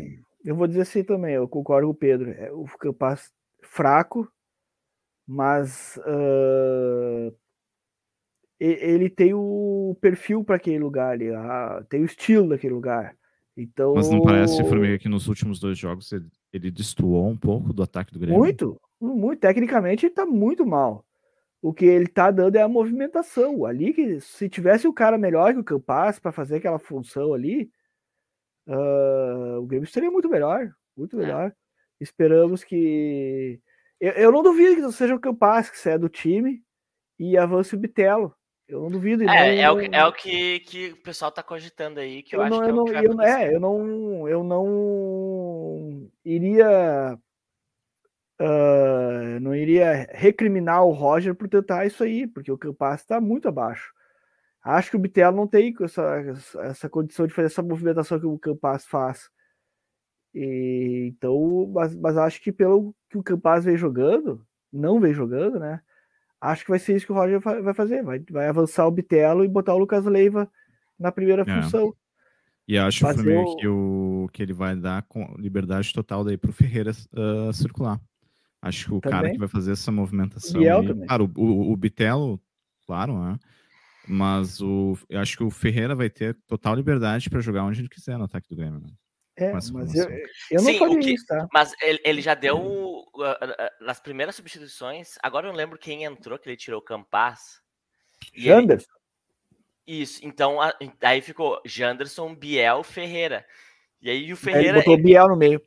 [0.48, 2.30] Eu vou dizer assim também, eu concordo com o Pedro.
[2.30, 3.30] É, o Campaz
[3.62, 4.26] fraco,
[5.26, 7.36] mas uh,
[8.58, 11.26] ele tem o perfil para aquele lugar ali,
[11.90, 13.14] tem o estilo daquele lugar.
[13.54, 17.70] Então, mas não parece, Formiga, que nos últimos dois jogos ele, ele destoou um pouco
[17.74, 18.38] do ataque do Grêmio?
[18.38, 19.40] Muito, muito.
[19.40, 21.04] Tecnicamente ele tá muito mal.
[21.60, 23.66] O que ele tá dando é a movimentação.
[23.66, 27.34] Ali que se tivesse o um cara melhor que o Campas para fazer aquela função
[27.34, 27.70] ali,
[28.68, 31.20] uh, o Grêmio seria muito melhor, muito é.
[31.20, 31.48] melhor.
[31.48, 31.52] É.
[32.00, 33.60] Esperamos que
[34.00, 36.62] eu, eu, não duvido que seja o Campas que saia do time
[37.18, 38.34] e avance o Bitelo.
[38.68, 39.24] Eu não duvido.
[39.24, 42.40] É, não, é, o, é o que, que o pessoal tá cogitando aí, que eu,
[42.40, 47.18] eu acho não, que eu é, não, eu, é, eu não, eu não iria
[48.40, 53.48] uh, não iria recriminar o Roger por tentar isso aí, porque o Campas está muito
[53.48, 53.92] abaixo.
[54.68, 56.02] Acho que o Bitelo não tem essa,
[56.60, 59.30] essa condição de fazer essa movimentação que o Campas faz.
[60.34, 65.58] E, então, mas, mas acho que pelo que o Campas vem jogando, não vem jogando,
[65.58, 65.80] né?
[66.38, 68.02] Acho que vai ser isso que o Roger vai fazer.
[68.02, 70.46] Vai, vai avançar o Bitelo e botar o Lucas Leiva
[70.98, 71.62] na primeira é.
[71.62, 71.94] função.
[72.68, 73.56] E acho também o...
[73.56, 77.98] que, o, que ele vai dar com liberdade total daí para o Ferreira uh, circular.
[78.60, 79.18] Acho que o também.
[79.18, 80.60] cara que vai fazer essa movimentação.
[80.60, 82.38] Aí, claro, o, o, o Bitelo,
[82.86, 83.38] claro, né?
[84.08, 87.88] Mas o, eu acho que o Ferreira vai ter total liberdade para jogar onde ele
[87.88, 88.80] quiser no ataque do Grêmio.
[88.80, 88.88] Né?
[89.36, 90.08] É, mas eu,
[90.50, 91.46] eu não Sim, que, isso, tá?
[91.52, 95.14] Mas ele, ele já deu uh, uh, nas primeiras substituições.
[95.22, 97.60] Agora eu não lembro quem entrou, que ele tirou o Campas.
[98.34, 98.90] Janderson.
[99.86, 100.02] Ele...
[100.02, 103.46] Isso, então a, aí ficou Janderson, Biel, Ferreira.
[104.02, 104.68] E aí o Ferreira.
[104.68, 105.62] Ele botou o Biel no meio.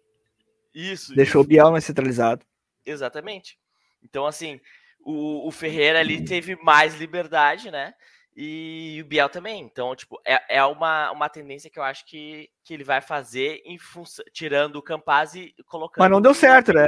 [0.74, 1.16] Isso.
[1.16, 1.48] Deixou isso.
[1.48, 2.46] o Biel mais centralizado.
[2.86, 3.58] Exatamente.
[4.04, 4.60] Então, assim,
[5.00, 7.94] o, o Ferreira ali teve mais liberdade, né?
[8.36, 9.62] E o Biel também.
[9.62, 13.62] Então, tipo, é, é uma, uma tendência que eu acho que, que ele vai fazer
[13.65, 16.02] em função, tirando o Campaz e colocando.
[16.02, 16.88] Mas não deu certo, né?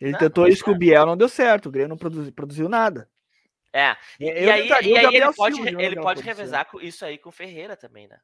[0.00, 1.66] Ele não, tentou isso com o Biel, não deu certo.
[1.66, 3.08] O Grêmio não produziu, produziu nada.
[3.72, 3.96] É.
[4.18, 7.32] E, e aí, e aí ele pode, ele pode revezar com isso aí com o
[7.32, 8.18] Ferreira também, né?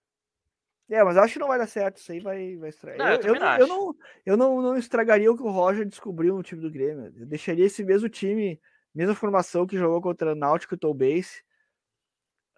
[0.88, 1.98] É, mas acho que não vai dar certo.
[1.98, 2.98] Isso aí vai, vai estragar.
[2.98, 3.94] Não, eu, eu, eu, eu, não,
[4.26, 7.12] eu não, não estragaria o que o Roger descobriu no time do Grêmio.
[7.16, 8.60] Eu deixaria esse mesmo time,
[8.92, 11.44] mesma formação que jogou contra Náutico e Tolbase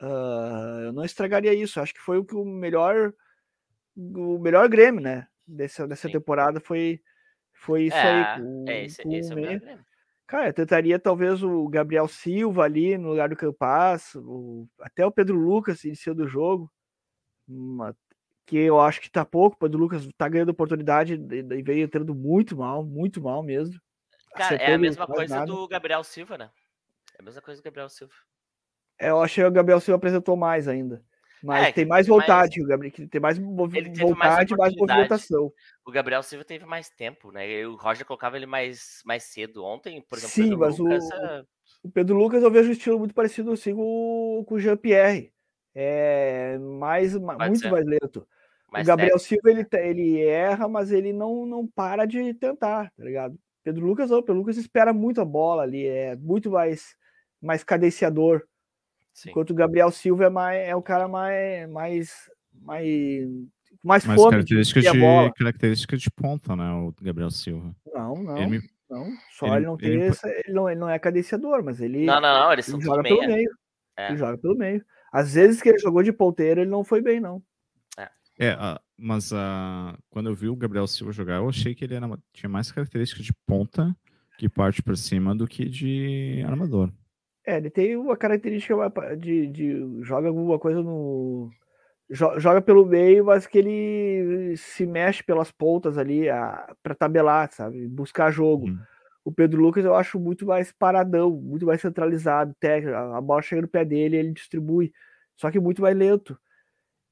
[0.03, 1.81] Uh, eu não estragaria isso.
[1.81, 3.15] Acho que foi o que o melhor
[3.97, 5.29] o melhor Grêmio, né?
[5.47, 7.01] Dessa, dessa temporada foi
[7.53, 8.41] foi isso é, aí.
[8.41, 9.93] Com, é, esse, com esse é o
[10.27, 15.13] Cara, eu tentaria talvez o Gabriel Silva ali no lugar do Campas, o, até o
[15.13, 16.73] Pedro Lucas iniciou do jogo,
[17.47, 17.95] uma,
[18.47, 19.57] que eu acho que tá pouco.
[19.57, 23.79] O Pedro Lucas tá ganhando oportunidade e veio entrando muito mal, muito mal mesmo.
[24.35, 25.47] Cara, é a mesma coisa nada.
[25.47, 26.51] do Gabriel Silva, né?
[27.19, 28.15] É a mesma coisa do Gabriel Silva.
[29.03, 31.03] É, eu achei que o Gabriel Silva apresentou mais ainda.
[31.43, 32.65] Mas é, tem mais vontade, mais...
[32.65, 35.53] o Gabriel tem mais vontade e mais movimentação.
[35.85, 37.67] O Gabriel Silva teve mais tempo, né?
[37.67, 39.65] O Roger colocava ele mais, mais cedo.
[39.65, 41.45] Ontem, por exemplo, Sim, mas Lucas, o, é...
[41.83, 45.33] o Pedro Lucas eu vejo um estilo muito parecido assim com, com o Jean-Pierre.
[45.75, 47.73] É mais, muito ser.
[47.73, 48.25] mais lento.
[48.71, 49.45] Mais o Gabriel técnico.
[49.45, 53.37] Silva ele, ele erra, mas ele não, não para de tentar, tá ligado?
[53.65, 56.95] Pedro Lucas, não, Pedro Lucas espera muito a bola ali, é muito mais,
[57.41, 58.45] mais cadenciador.
[59.13, 59.31] Sim.
[59.31, 63.29] Enquanto o Gabriel Silva é, mais, é o cara mais, mais, mais,
[63.85, 66.73] mais, mais fome característica de, de característica de ponta, né?
[66.73, 67.75] O Gabriel Silva.
[67.93, 68.37] Não, não.
[68.39, 71.63] Ele, não, só ele, ele não tem ele, essa, ele não, ele não é cadenciador,
[71.63, 73.51] mas ele, não, não, não, eles ele joga pelo meio.
[73.97, 74.09] É.
[74.09, 74.85] Ele joga pelo meio.
[75.13, 77.43] Às vezes que ele jogou de ponteiro, ele não foi bem, não.
[77.99, 81.85] É, é uh, mas uh, quando eu vi o Gabriel Silva jogar, eu achei que
[81.85, 83.95] ele era, tinha mais característica de ponta
[84.39, 86.91] que parte por cima do que de armador.
[87.45, 88.75] É, ele tem uma característica
[89.17, 91.51] de, de joga alguma coisa no.
[92.11, 96.27] Joga pelo meio, mas que ele se mexe pelas pontas ali
[96.83, 97.89] para tabelar, sabe?
[97.89, 98.69] Buscar jogo.
[98.69, 98.79] Hum.
[99.25, 102.97] O Pedro Lucas eu acho muito mais paradão, muito mais centralizado, técnico.
[102.97, 104.93] A bola chega no pé dele, ele distribui,
[105.37, 106.39] só que muito mais lento.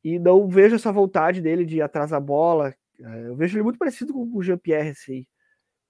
[0.04, 2.74] E não vejo essa vontade dele de ir atrás da bola.
[2.98, 5.26] É, eu vejo ele muito parecido com o Jean-Pierre, assim.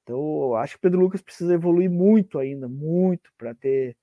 [0.02, 3.96] Então, eu acho que o Pedro Lucas precisa evoluir muito ainda, muito, para ter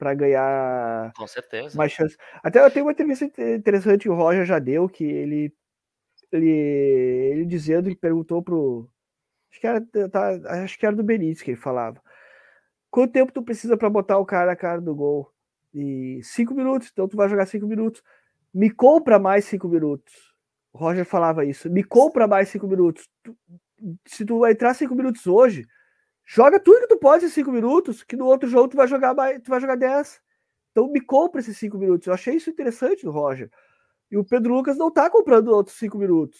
[0.00, 2.16] para ganhar com certeza mais chance.
[2.42, 5.52] Até eu tenho uma entrevista interessante que o Roger já deu que ele
[6.32, 8.88] ele, ele dizendo que perguntou pro
[9.50, 10.30] acho que era tá,
[10.62, 12.00] acho que era do Benítez que ele falava.
[12.90, 15.30] Quanto tempo tu precisa para botar o cara a cara do gol?
[15.74, 18.02] E cinco minutos, então tu vai jogar cinco minutos.
[18.54, 20.34] Me compra mais cinco minutos.
[20.72, 21.68] O Roger falava isso.
[21.68, 23.06] Me compra mais cinco minutos.
[23.22, 23.36] Tu,
[24.06, 25.66] se tu entrar cinco minutos hoje,
[26.34, 29.14] joga tudo que tu pode em cinco minutos, que no outro jogo tu vai jogar
[29.14, 30.20] mais, tu vai jogar dez.
[30.70, 32.06] Então me compra esses cinco minutos.
[32.06, 33.50] Eu achei isso interessante do Roger.
[34.10, 36.38] E o Pedro Lucas não tá comprando outros cinco minutos.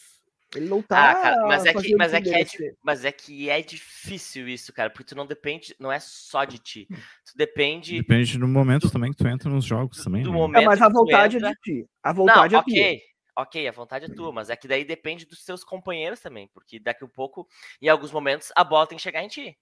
[0.55, 1.11] Ele não tá.
[1.11, 4.73] Ah, cara, mas, é que, mas, é que é, mas é que é difícil isso,
[4.73, 6.89] cara, porque tu não depende, não é só de ti.
[7.25, 7.99] Tu depende.
[7.99, 10.23] Depende do momento do, também que tu entra nos jogos também.
[10.23, 10.37] Do né?
[10.37, 11.87] momento é, mas a vontade é de ti.
[12.03, 13.43] A vontade não, é okay, tua.
[13.43, 16.81] Ok, a vontade é tua, mas é que daí depende dos seus companheiros também, porque
[16.81, 17.47] daqui a pouco,
[17.81, 19.57] em alguns momentos, a bola tem que chegar em ti.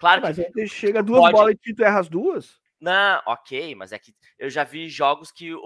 [0.00, 0.50] Claro mas que.
[0.56, 1.32] Mas chega duas pode...
[1.32, 2.58] bolas e tu erra as duas?
[2.80, 5.60] Não, ok, mas é que eu já vi jogos que uh,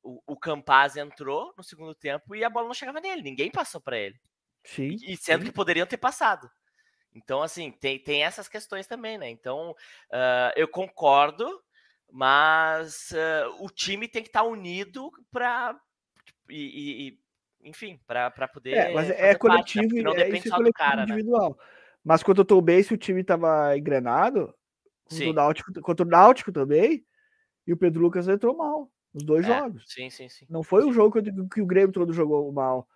[0.00, 3.80] o, o Campaz entrou no segundo tempo e a bola não chegava nele, ninguém passou
[3.80, 4.14] para ele.
[4.64, 4.96] Sim.
[5.02, 5.50] E sendo sim.
[5.50, 6.48] que poderiam ter passado.
[7.12, 9.28] Então, assim, tem, tem essas questões também, né?
[9.28, 11.60] Então, uh, eu concordo,
[12.10, 15.76] mas uh, o time tem que estar tá unido para.
[16.48, 18.74] E, e, enfim, para poder.
[18.74, 20.02] É, mas é coletivo parte, né?
[20.02, 21.04] não é, depende só do cara.
[21.04, 21.14] Né?
[21.14, 21.50] Individual.
[21.58, 21.81] Né?
[22.04, 24.52] Mas quando eu tô bem, se o time tava engrenado,
[25.08, 27.04] contra o, Náutico, contra o Náutico também,
[27.66, 28.90] e o Pedro Lucas entrou mal.
[29.14, 29.84] Os dois é, jogos.
[29.86, 30.46] Sim, sim, sim.
[30.48, 32.88] Não foi um jogo que, que o Grêmio todo jogou mal.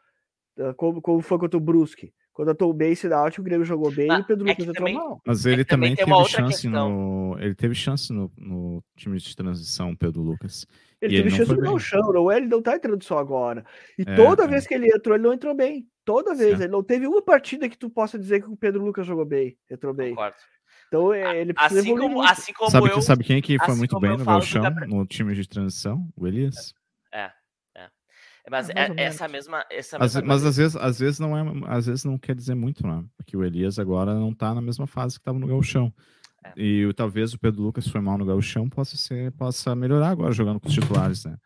[0.58, 2.12] Ah, como, como foi contra o Brusque.
[2.32, 4.50] Quando eu tô bem e Náutico, o Grêmio jogou bem ah, e o Pedro é
[4.50, 5.20] Lucas entrou mal.
[5.24, 7.36] Mas ele é também, também teve chance no.
[7.38, 10.66] Ele teve chance no, no time de transição, Pedro Lucas.
[11.00, 11.78] Ele e teve ele chance no bem.
[11.78, 13.64] chão, não, ele não tá entrando só agora.
[13.98, 14.48] E é, toda é.
[14.48, 15.86] vez que ele entrou, ele não entrou bem.
[16.04, 16.60] Toda vez.
[16.60, 19.58] Ele não teve uma partida que tu possa dizer que o Pedro Lucas jogou bem,
[19.70, 20.10] entrou bem.
[20.10, 20.36] Concordo.
[20.88, 23.98] Então ele precisa assim como, assim como sabe, eu, sabe quem que foi assim muito
[23.98, 26.08] bem no Galchão, no time de transição?
[26.16, 26.72] O Elias.
[27.12, 27.30] É,
[27.74, 27.88] é.
[28.48, 32.04] Mas é, essa mesma, essa mesma mas às vezes, às vezes não é, às vezes
[32.04, 33.04] não quer dizer muito, né?
[33.16, 35.92] Porque o Elias agora não tá na mesma fase que estava no Galchão.
[36.46, 36.52] É.
[36.56, 40.60] E talvez o Pedro Lucas foi mal no Galchão possa ser, possa melhorar agora jogando
[40.60, 41.36] com os titulares, né?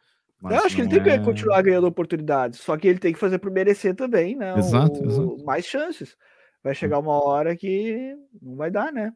[0.42, 3.12] Mas eu acho que ele tem que é continuar ganhando oportunidades, só que ele tem
[3.12, 4.58] que fazer por merecer também, né?
[4.58, 5.44] Exato, o, exato.
[5.44, 6.16] Mais chances.
[6.62, 9.12] Vai chegar uma hora que não vai dar, né?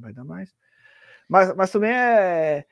[0.00, 0.54] vai dar mais.
[1.28, 2.64] Mas, mas também é,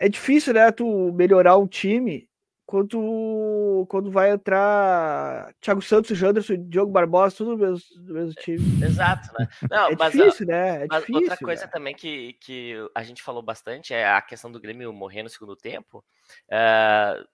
[0.00, 0.70] é difícil, né?
[0.70, 2.27] Tu melhorar um time
[2.68, 8.84] quando, quando vai entrar Thiago Santos, Janderson Diogo Barbosa, tudo no mesmo, no mesmo time.
[8.84, 9.48] Exato, né?
[9.70, 10.84] Não, é mas, difícil, né?
[10.84, 11.70] É mas difícil, outra coisa né?
[11.72, 15.56] também que, que a gente falou bastante é a questão do Grêmio morrer no segundo
[15.56, 16.04] tempo.
[16.46, 17.26] Uh,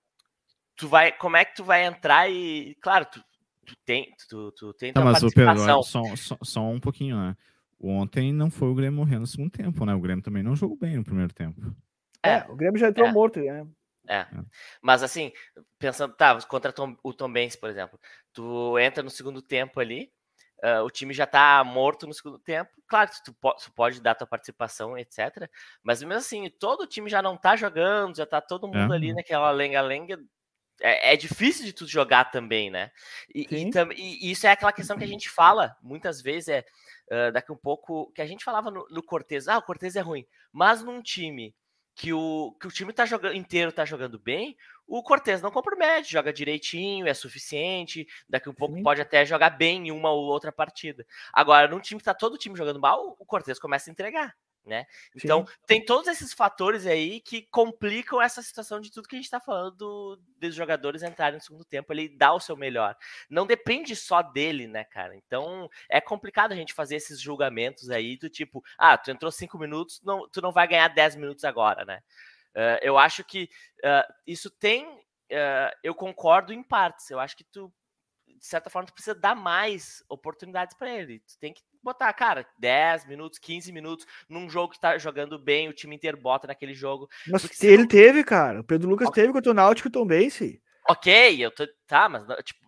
[0.77, 3.21] tu vai, como é que tu vai entrar e, claro, tu,
[3.67, 5.81] tu tem, tu, tu tem tá, mas participação.
[5.81, 7.37] O Pedro, só, só, só um pouquinho, né?
[7.81, 9.97] Ontem não foi o Grêmio morrendo no segundo tempo, né?
[9.97, 11.61] O Grêmio também não jogou bem no primeiro tempo.
[12.23, 13.13] É, é o Grêmio já entrou é.
[13.13, 13.67] morto, né?
[14.09, 14.17] É.
[14.17, 14.29] é.
[14.81, 15.33] Mas assim,
[15.79, 17.99] pensando, tá, contra Tom, o Tom Benz, por exemplo,
[18.33, 20.13] tu entra no segundo tempo ali,
[20.63, 22.71] uh, o time já tá morto no segundo tempo.
[22.87, 25.49] Claro que tu, tu, pode dar tua participação, etc.
[25.83, 28.97] Mas mesmo assim, todo o time já não tá jogando, já tá todo mundo é.
[28.97, 30.19] ali naquela lenga-lenga.
[30.81, 32.91] É, é, difícil de tu jogar também, né?
[33.33, 36.65] E, e, e, isso é aquela questão que a gente fala muitas vezes, é
[37.13, 40.01] uh, daqui um pouco, que a gente falava no, no Cortez, ah, o Cortez é
[40.01, 41.55] ruim, mas num time
[41.95, 46.13] que o, que o time tá jogando, inteiro tá jogando bem, o Cortez não compromete,
[46.13, 48.83] joga direitinho, é suficiente, daqui um pouco Sim.
[48.83, 51.07] pode até jogar bem em uma ou outra partida.
[51.33, 54.35] Agora, num time que tá todo o time jogando mal, o Cortez começa a entregar
[54.65, 54.87] né?
[55.15, 55.53] Então, Sim.
[55.67, 59.41] tem todos esses fatores aí que complicam essa situação de tudo que a gente está
[59.41, 62.97] falando do, dos jogadores entrarem no segundo tempo, ele dá o seu melhor.
[63.29, 65.17] Não depende só dele, né, cara?
[65.17, 69.59] Então, é complicado a gente fazer esses julgamentos aí do tipo, ah, tu entrou cinco
[69.59, 72.01] minutos, não, tu não vai ganhar dez minutos agora, né?
[72.55, 73.49] Uh, eu acho que
[73.85, 74.87] uh, isso tem.
[74.87, 77.11] Uh, eu concordo em partes.
[77.11, 77.73] Eu acho que tu
[78.39, 81.21] de certa forma, tu precisa dar mais oportunidades para ele.
[81.21, 85.69] Tu tem que botar, cara, 10 minutos, 15 minutos num jogo que tá jogando bem,
[85.69, 87.09] o time inteiro bota naquele jogo.
[87.27, 88.61] Mas ele teve, cara.
[88.61, 89.23] O Pedro Lucas okay.
[89.23, 90.59] teve contra o Náutico também, sim.
[90.89, 91.67] Ok, eu tô.
[91.87, 92.65] Tá, mas tipo,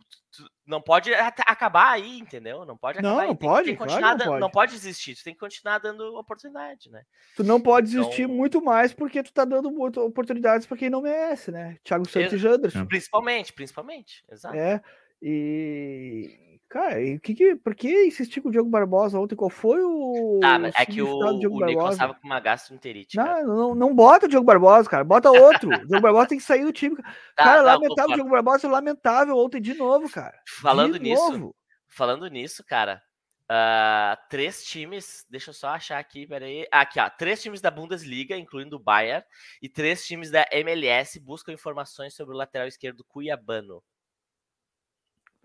[0.66, 2.64] não pode acabar aí, entendeu?
[2.64, 3.29] Não pode acabar não, aí.
[3.29, 4.40] Não, tem, pode, tem claro não pode.
[4.40, 7.02] não pode existir, tu tem que continuar dando oportunidade, né?
[7.37, 8.35] Tu não pode existir então...
[8.35, 9.68] muito mais porque tu tá dando
[10.00, 11.79] oportunidades para quem não merece, né?
[11.85, 12.87] Thiago Santos e Janderson.
[12.87, 14.57] Principalmente, principalmente, exato.
[14.57, 14.83] É,
[15.22, 19.35] e, cara, e que, que, por que insistir com o Diogo Barbosa ontem?
[19.35, 20.38] Qual foi o.
[20.40, 23.16] Tá, mas é que o, o Nicolas estava com uma gastroenterite.
[23.16, 25.05] Não, não, não bota o Diogo Barbosa, cara.
[25.05, 25.70] Bota outro.
[25.70, 26.96] o Diogo Barbosa tem que sair do time.
[26.96, 28.12] Tá, cara, não, lamentável.
[28.12, 30.38] O Diogo Barbosa lamentável ontem de novo, cara.
[30.61, 31.57] Falando de nisso, novo.
[31.88, 33.02] falando nisso, cara.
[33.48, 36.66] Uh, três times, deixa eu só achar aqui, peraí.
[36.70, 37.09] Aqui, ó.
[37.09, 39.24] Três times da Bundesliga, incluindo o Bayern,
[39.62, 43.83] e três times da MLS buscam informações sobre o lateral esquerdo Cuiabano.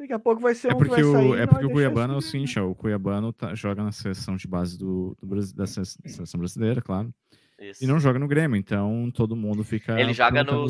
[0.01, 2.17] Daqui a pouco vai ser é um porque o, sair, É porque o Cuiabano é
[2.17, 6.39] o seguinte, ó, o Cuiabano tá, joga na seleção de base do, do da seleção
[6.39, 7.13] brasileira, claro.
[7.59, 7.83] Isso.
[7.83, 10.01] E não joga no Grêmio, então todo mundo fica.
[10.01, 10.65] Ele joga no.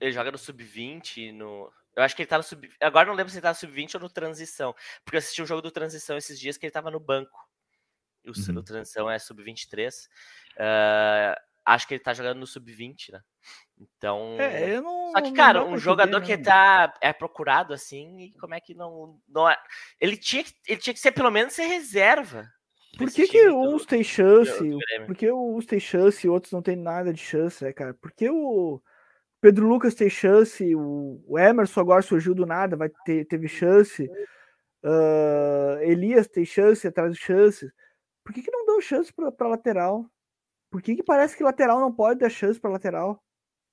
[0.00, 1.72] Ele joga no sub-20, no.
[1.96, 2.70] Eu acho que ele tá no sub.
[2.80, 4.72] Agora não lembro se ele tá no sub-20 ou no transição.
[5.04, 7.36] Porque eu assisti um jogo do transição esses dias que ele tava no banco.
[8.24, 8.58] O, uhum.
[8.58, 9.92] o transição é sub-23.
[10.54, 13.20] Uh, acho que ele tá jogando no sub-20, né?
[13.78, 14.36] Então.
[14.38, 18.60] É, não, Só que, cara, um jogador que tá é procurado assim, e como é
[18.60, 19.18] que não.
[19.28, 19.56] não é...
[20.00, 22.46] ele, tinha, ele tinha que ser pelo menos ser reserva.
[22.98, 24.52] Por que, que uns têm chance?
[25.06, 27.94] Por que uns têm chance e outros não têm nada de chance, né, cara?
[27.94, 28.82] Porque o
[29.40, 34.08] Pedro Lucas tem chance, o Emerson agora surgiu do nada, vai ter, teve chance.
[34.84, 37.72] Uh, Elias tem chance atrás de chances.
[38.22, 40.06] Por que, que não dão chance para lateral?
[40.72, 43.22] Por que, que parece que lateral não pode dar chance para lateral?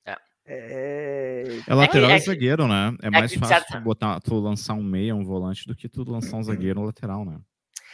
[0.06, 0.18] É.
[0.46, 1.44] É...
[1.66, 2.94] é lateral é, é zagueiro, né?
[3.02, 3.82] É, é mais fácil certo.
[3.82, 7.40] botar, tu lançar um meia, um volante, do que tu lançar um zagueiro lateral, né?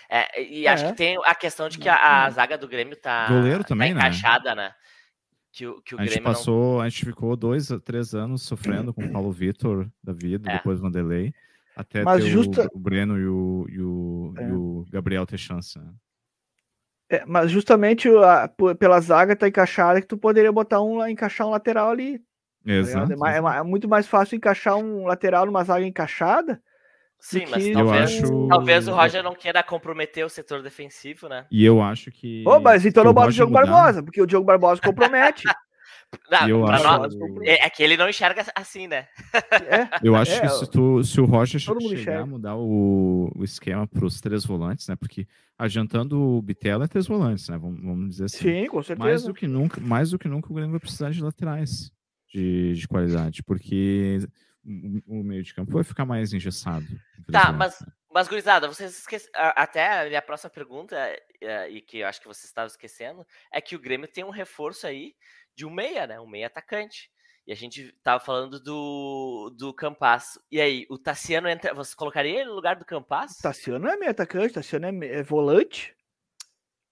[0.10, 0.94] É, e acho que é.
[0.96, 4.00] tem a questão de que a, a zaga do Grêmio tá, Goleiro tá também, tá
[4.00, 4.70] encaixada, né?
[4.70, 4.74] né?
[5.52, 6.82] Que, o, que o a gente passou, não...
[6.82, 10.58] a gente ficou dois, três anos sofrendo com o Paulo Vitor da vida, é.
[10.58, 11.32] depois o Vanderlei,
[11.76, 12.68] até Mas ter justa...
[12.74, 15.94] o, o, Breno e o, e o, e o Gabriel ter chance, né?
[17.10, 21.52] É, mas justamente a, pela zaga tá encaixada que tu poderia botar um encaixar um
[21.52, 22.20] lateral ali.
[22.66, 23.14] Tá Exato.
[23.26, 26.62] É, é, é, muito mais fácil encaixar um lateral numa zaga encaixada.
[27.20, 28.48] Sim, mas talvez, acho...
[28.48, 31.46] talvez o Roger não queira comprometer o setor defensivo, né?
[31.50, 32.44] E eu acho que.
[32.46, 33.66] Ô, mas então não bota o Diogo mudar...
[33.66, 35.44] Barbosa, porque o Diogo Barbosa compromete.
[36.30, 36.84] Não, eu acho...
[36.84, 39.08] nós, é, é, que ele não enxerga assim, né?
[39.34, 43.44] É, eu acho é, que se, tu, se o Roger chegar a mudar o, o
[43.44, 44.96] esquema para os três volantes, né?
[44.96, 47.58] Porque adiantando o Bitela é três volantes, né?
[47.58, 48.38] Vamos, vamos dizer assim.
[48.38, 49.08] Sim, com certeza.
[49.08, 51.92] Mais do que nunca, mais do que nunca o Grêmio vai precisar de laterais
[52.28, 54.20] de, de qualidade, porque
[54.64, 56.86] o, o meio de campo vai ficar mais engessado.
[57.32, 59.30] Tá, mas, mas gurizada, vocês esquecem.
[59.34, 60.96] Até a minha próxima pergunta,
[61.42, 64.30] é, e que eu acho que vocês estavam esquecendo, é que o Grêmio tem um
[64.30, 65.14] reforço aí
[65.56, 66.20] de um meia, né?
[66.20, 67.10] Um meia atacante.
[67.48, 70.40] E a gente tava falando do, do Campas.
[70.52, 71.74] E aí, o Tassiano entra.
[71.76, 73.38] Você colocaria ele no lugar do Campas?
[73.38, 75.96] Tassiano é meia atacante, Tassiano é, é volante.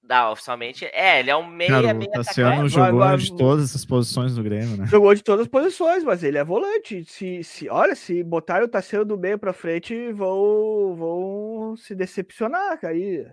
[0.03, 0.85] Não, oficialmente.
[0.85, 2.73] É, ele é um meia, Cara, meia o Tassiano atacante.
[2.73, 4.85] jogou agora, de todas as posições do Grêmio, né?
[4.85, 7.03] Jogou de todas as posições, mas ele é volante.
[7.05, 12.79] Se, se, olha, se botar o Tassiano do meio pra frente, vão, vão se decepcionar,
[12.79, 12.93] cara.
[12.93, 13.25] Aí,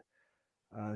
[0.72, 0.94] ah,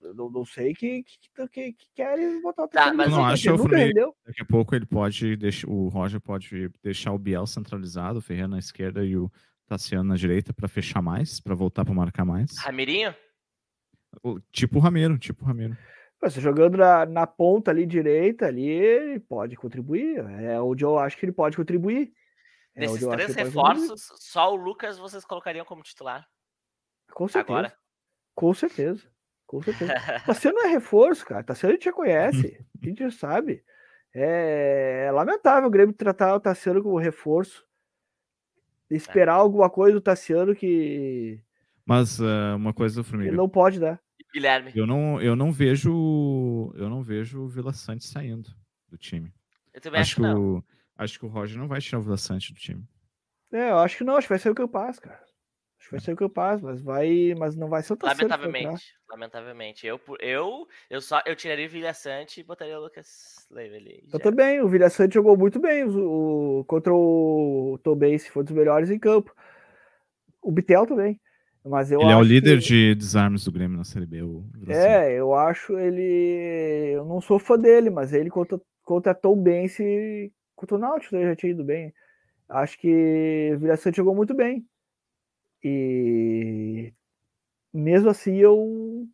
[0.00, 3.56] já não, não sei que, que, que, que querem botar o tá, mas não acho
[3.56, 3.94] que
[4.26, 8.48] daqui a pouco ele pode deixar o Roger pode deixar o Biel centralizado, o Ferreira
[8.48, 9.30] na esquerda e o
[9.66, 12.56] Tassiano na direita para fechar mais, para voltar para marcar mais.
[12.58, 13.14] Ramirinho?
[14.50, 15.76] Tipo o Ramiro, tipo o Ramiro.
[16.20, 20.18] Você jogando na, na ponta ali direita, ali ele pode contribuir.
[20.40, 22.12] É onde eu acho que ele pode contribuir.
[22.74, 26.26] É Nesses três reforços, só o Lucas vocês colocariam como titular?
[27.12, 27.58] Com certeza.
[27.58, 27.76] Agora?
[28.34, 29.10] Com certeza.
[29.50, 29.92] Com certeza.
[30.24, 31.42] Tassiano é reforço, cara.
[31.42, 33.64] Tassiano a gente já conhece, a gente já sabe.
[34.14, 37.66] É, é lamentável o Grêmio tratar o Tassiano como reforço.
[38.88, 39.40] Esperar é.
[39.40, 41.42] alguma coisa do Tassiano que.
[41.84, 43.28] Mas uh, uma coisa do Formiga.
[43.28, 44.00] Ele não pode dar.
[44.32, 44.70] Guilherme.
[44.72, 46.72] Eu não, eu não vejo.
[46.76, 48.48] Eu não vejo o Vila Sante saindo
[48.88, 49.34] do time.
[49.74, 50.64] Eu também acho, acho que, que o,
[50.96, 52.88] acho que o Roger não vai tirar o Vila Sante do time.
[53.52, 55.20] É, eu acho que não, acho que vai ser o que eu passo, cara.
[55.80, 57.96] Acho que vai ser o que eu passo, mas vai, mas não vai ser o
[57.96, 58.30] terceiro.
[58.30, 59.86] Lamentavelmente, lamentavelmente.
[59.86, 64.04] Eu, eu, eu só eu tiraria o Vilha Sante e botaria o Lucas Leiva ali.
[64.12, 68.44] Eu também, o Vilha Sante jogou muito bem o, o contra o Tobase, foi um
[68.44, 69.34] dos melhores em campo.
[70.42, 71.18] O Bitel também.
[71.64, 72.66] Mas eu ele é o líder que...
[72.66, 74.22] de desarmes do Grêmio na Série B.
[74.22, 76.92] O é, eu acho ele.
[76.92, 81.26] Eu não sou fã dele, mas ele contra, contra Tom Bense, contra o Náutico ele
[81.26, 81.92] já tinha ido bem.
[82.48, 84.66] Acho que o Vilha Sante jogou muito bem.
[85.62, 86.92] E
[87.72, 89.06] mesmo assim eu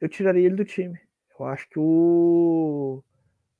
[0.00, 0.98] eu tiraria ele do time.
[1.38, 3.02] Eu acho que o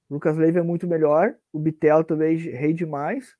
[0.08, 3.36] Lucas Leiva é muito melhor, o Bitel também rei demais.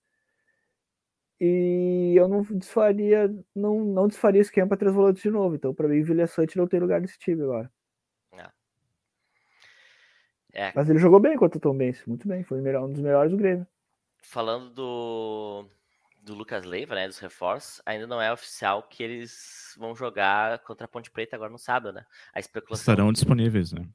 [1.40, 5.54] E eu não desfaria, não, não desfaria esquema para três volantes de novo.
[5.54, 7.70] Então, para mim, o Vilha Sante não tem lugar nesse time agora.
[10.52, 10.72] É.
[10.74, 13.36] Mas ele jogou bem contra o Tom Benz, muito bem, foi um dos melhores do
[13.36, 13.66] Grêmio.
[14.22, 15.66] Falando do
[16.22, 20.84] do Lucas Leiva, né, dos reforços, ainda não é oficial que eles vão jogar contra
[20.84, 22.04] a Ponte Preta agora no sábado, né?
[22.34, 22.82] A especulação...
[22.82, 23.86] Estarão disponíveis, né?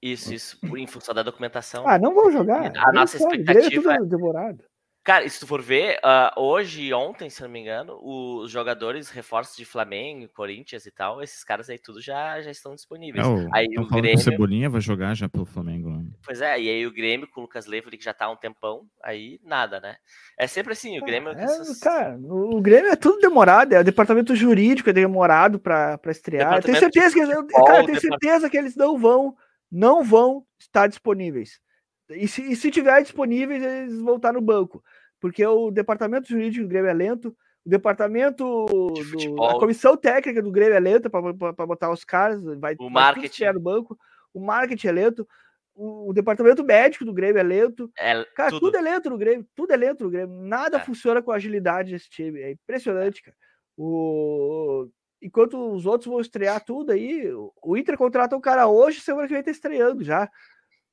[0.00, 1.88] Isso, isso, em função da documentação.
[1.88, 2.70] Ah, não vão jogar.
[2.76, 3.94] A nossa expectativa...
[3.94, 4.62] É demorado.
[5.04, 9.10] Cara, se tu for ver, uh, hoje e ontem, se não me engano, os jogadores,
[9.10, 13.22] reforços de Flamengo, Corinthians e tal, esses caras aí tudo já, já estão disponíveis.
[13.22, 14.12] É, o, aí o Grêmio...
[14.12, 15.90] que o Cebolinha vai jogar já pelo Flamengo.
[15.90, 16.06] Né?
[16.24, 18.36] Pois é, e aí o Grêmio com o Lucas Leiva, que já tá há um
[18.36, 19.96] tempão, aí nada, né?
[20.38, 21.32] É sempre assim, o Grêmio...
[21.32, 21.80] É, essas...
[21.80, 26.62] Cara, o Grêmio é tudo demorado, é o departamento jurídico é demorado para estrear.
[26.62, 29.36] Tenho certeza, que, futebol, cara, tenho certeza que eles não vão,
[29.70, 31.60] não vão estar disponíveis.
[32.08, 34.82] E se, e se tiver disponíveis, eles vão estar no banco
[35.24, 40.52] porque o departamento jurídico do Grêmio é lento, o departamento do, a comissão técnica do
[40.52, 43.98] Grêmio é lenta para botar os caras, vai, o marketing no banco,
[44.34, 45.26] o marketing é lento,
[45.74, 47.90] o, o, departamento médico do Grêmio é lento.
[47.98, 48.66] É, cara, tudo.
[48.66, 48.76] tudo.
[48.76, 50.80] é lento no Grêmio, tudo é lento no Grêmio, nada é.
[50.80, 53.36] funciona com agilidade desse time, é impressionante, cara.
[53.78, 54.90] O
[55.22, 59.32] enquanto os outros vão estrear tudo aí, o Inter contrata um cara hoje, semana que
[59.32, 60.30] vem tá estreando já.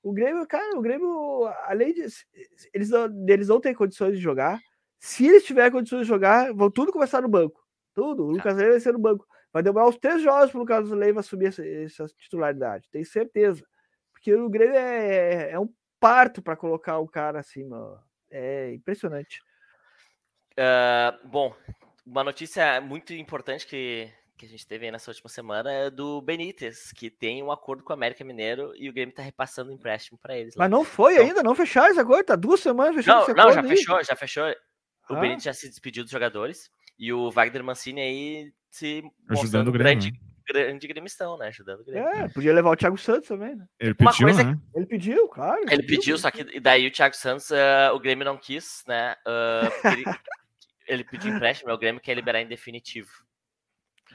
[0.04, 2.06] O Grêmio, cara, o Grêmio, além de.
[2.74, 4.60] Eles não, eles não têm condições de jogar.
[4.99, 7.62] Se eles tiverem condições de jogar, vão tudo começar no banco.
[7.93, 8.24] Tudo.
[8.24, 8.34] O tá.
[8.34, 9.28] Lucas Leiva vai ser no banco.
[9.54, 12.89] Vai demorar uns três jogos para o Lucas Leiva assumir essa, essa, titularidade.
[12.89, 13.64] Tenho certeza.
[14.12, 18.04] Porque o Grêmio é, é, é um parto para colocar o cara acima.
[18.30, 19.41] É impressionante.
[20.54, 21.56] Uh, bom,
[22.06, 24.12] uma notícia muito importante que
[24.42, 27.84] que a gente teve aí nessa última semana é do Benítez, que tem um acordo
[27.84, 30.56] com o América Mineiro e o Grêmio tá repassando o empréstimo para eles.
[30.56, 30.64] Lá.
[30.64, 31.26] Mas não foi então...
[31.26, 34.46] ainda, não fecharam esse acordo, tá duas semanas fechando Não, não já fechou, já fechou.
[35.10, 35.20] O ah.
[35.20, 39.94] Benítez já se despediu dos jogadores e o Wagner Mancini aí se ajudando o Grêmio,
[39.94, 40.18] grande, né?
[40.48, 41.50] grande gremistão, né?
[41.50, 42.10] Ajudando o Grêmio.
[42.10, 43.68] É, podia levar o Thiago Santos também, né?
[43.80, 44.60] Ele pediu, Uma coisa né?
[44.74, 45.62] Ele pediu, claro.
[45.62, 48.84] Ele, ele pediu, pediu, só que daí o Thiago Santos, uh, o Grêmio não quis,
[48.88, 49.16] né?
[49.24, 50.04] Uh, ele,
[50.88, 53.12] ele pediu empréstimo, é o Grêmio quer liberar em definitivo.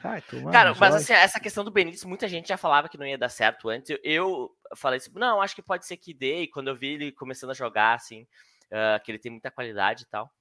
[0.03, 0.21] Ai,
[0.51, 3.29] Cara, mas assim, essa questão do Benítez, muita gente já falava que não ia dar
[3.29, 3.97] certo antes.
[4.03, 6.43] Eu falei assim, não, acho que pode ser que dê.
[6.43, 8.27] E quando eu vi ele começando a jogar, assim,
[8.71, 10.31] uh, que ele tem muita qualidade e tal.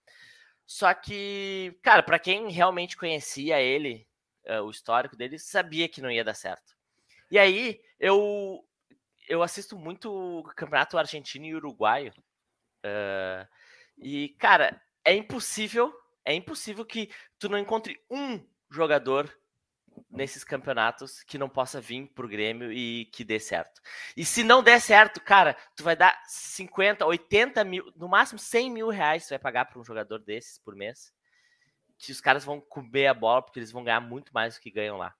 [0.67, 4.07] Só que, cara, para quem realmente conhecia ele,
[4.47, 6.77] uh, o histórico dele, sabia que não ia dar certo.
[7.31, 8.63] E aí, eu
[9.29, 12.13] eu assisto muito o campeonato argentino e uruguaio.
[12.85, 13.47] Uh,
[13.99, 15.93] e, cara, é impossível,
[16.25, 18.41] é impossível que tu não encontre um
[18.71, 19.33] jogador
[20.17, 23.81] nesses campeonatos que não possa vir pro Grêmio e que dê certo.
[24.17, 28.71] E se não der certo, cara, tu vai dar 50, 80 mil, no máximo 100
[28.71, 31.13] mil reais tu vai pagar para um jogador desses por mês.
[31.99, 34.71] Que os caras vão comer a bola porque eles vão ganhar muito mais do que
[34.71, 35.15] ganham lá.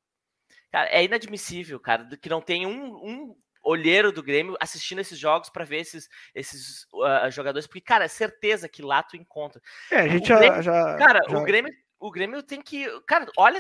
[0.71, 5.51] Cara, é inadmissível, cara, que não tem um, um olheiro do Grêmio assistindo esses jogos
[5.51, 9.61] para ver esses, esses uh, jogadores, porque, cara, é certeza que lá tu encontra.
[9.91, 11.37] É, a gente Grêmio, já, Cara, já...
[11.37, 12.87] o Grêmio o Grêmio tem que.
[13.07, 13.59] Cara, olha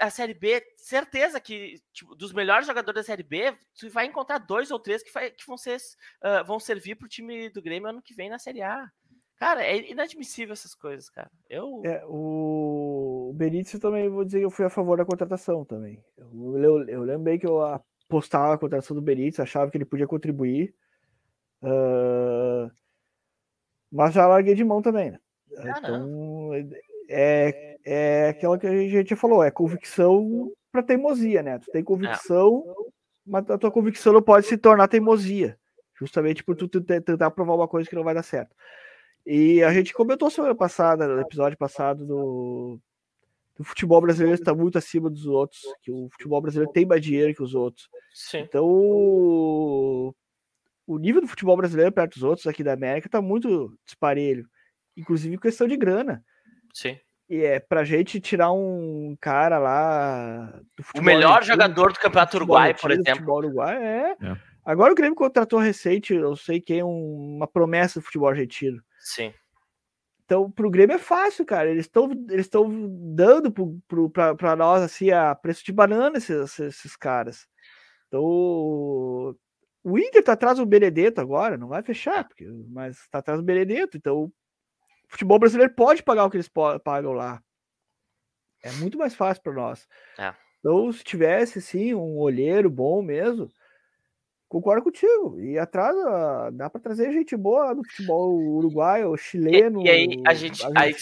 [0.00, 4.38] a Série B, certeza que tipo, dos melhores jogadores da Série B, tu vai encontrar
[4.38, 7.88] dois ou três que, vai, que vão, ser, uh, vão servir pro time do Grêmio
[7.88, 8.90] ano que vem na Série A.
[9.36, 11.30] Cara, é inadmissível essas coisas, cara.
[11.48, 11.80] Eu...
[11.82, 16.04] É, o Benítez também, vou dizer que eu fui a favor da contratação também.
[16.18, 20.06] Eu, eu, eu lembrei que eu apostava a contratação do Benítez, achava que ele podia
[20.06, 20.74] contribuir.
[21.62, 22.70] Uh,
[23.90, 25.18] mas já larguei de mão também, né?
[25.56, 26.54] Ah, então, não.
[27.08, 31.58] é, é aquela que a gente já falou, é convicção para teimosia, né?
[31.58, 32.64] Tu tem convicção,
[33.26, 35.58] mas a tua convicção não pode se tornar teimosia,
[35.98, 38.54] justamente por tu tentar provar uma coisa que não vai dar certo.
[39.26, 42.80] E a gente comentou semana passada, no episódio passado do,
[43.56, 47.34] do futebol brasileiro está muito acima dos outros, que o futebol brasileiro tem mais dinheiro
[47.34, 47.88] que os outros.
[48.14, 48.38] Sim.
[48.38, 50.14] Então o,
[50.86, 54.48] o nível do futebol brasileiro perto dos outros aqui da América está muito disparelho,
[54.96, 56.24] inclusive questão de grana.
[56.72, 56.98] Sim.
[57.30, 60.60] E é pra gente tirar um cara lá.
[60.96, 63.12] o melhor jogador do Campeonato Uruguai, por exemplo.
[63.12, 64.16] Futebol Uruguai, é.
[64.20, 64.36] é.
[64.64, 68.82] Agora o Grêmio contratou recente, eu sei que é um, uma promessa do futebol argentino.
[68.98, 69.32] Sim.
[70.24, 71.70] Então, pro Grêmio é fácil, cara.
[71.70, 72.50] Eles estão eles
[73.14, 73.52] dando
[74.12, 77.46] para nós assim, a preço de banana esses, esses caras.
[78.08, 78.22] Então,
[79.84, 83.46] o Inter tá atrás do Benedetto agora, não vai fechar, porque, mas tá atrás do
[83.46, 83.96] Benedetto.
[83.96, 84.32] Então,
[85.10, 86.50] futebol brasileiro pode pagar o que eles
[86.84, 87.42] pagam lá.
[88.62, 89.86] É muito mais fácil para nós.
[90.18, 90.32] É.
[90.60, 93.50] Então, se tivesse, sim, um olheiro bom mesmo,
[94.48, 95.40] concordo contigo.
[95.40, 95.96] E atrás,
[96.52, 99.82] dá para trazer gente boa do futebol uruguaio, chileno.
[99.82, 100.62] E, e aí, a gente.
[100.76, 100.94] Aí,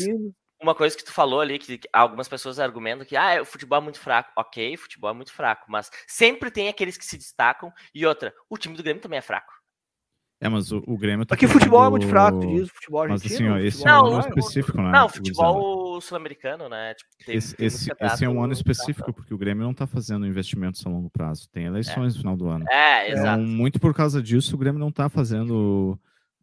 [0.60, 3.82] uma coisa que tu falou ali, que algumas pessoas argumentam que ah, o futebol é
[3.82, 4.32] muito fraco.
[4.36, 7.72] Ok, o futebol é muito fraco, mas sempre tem aqueles que se destacam.
[7.94, 9.52] E outra, o time do Grêmio também é fraco.
[10.40, 11.34] É, mas o, o Grêmio tá.
[11.34, 13.28] Aqui o futebol é muito fraco, tu diz, futebol argentino.
[13.28, 14.90] Mas assim, ó, esse é um ano específico, né?
[14.92, 16.94] Não, futebol sul-americano, né?
[16.94, 19.86] Tipo, tem, esse, tem esse, esse, é um ano específico, porque o Grêmio não tá
[19.86, 21.48] fazendo investimentos a longo prazo.
[21.50, 22.16] Tem eleições é.
[22.16, 22.64] no final do ano.
[22.70, 23.40] É, exato.
[23.40, 25.98] Então, muito por causa disso, o Grêmio não tá fazendo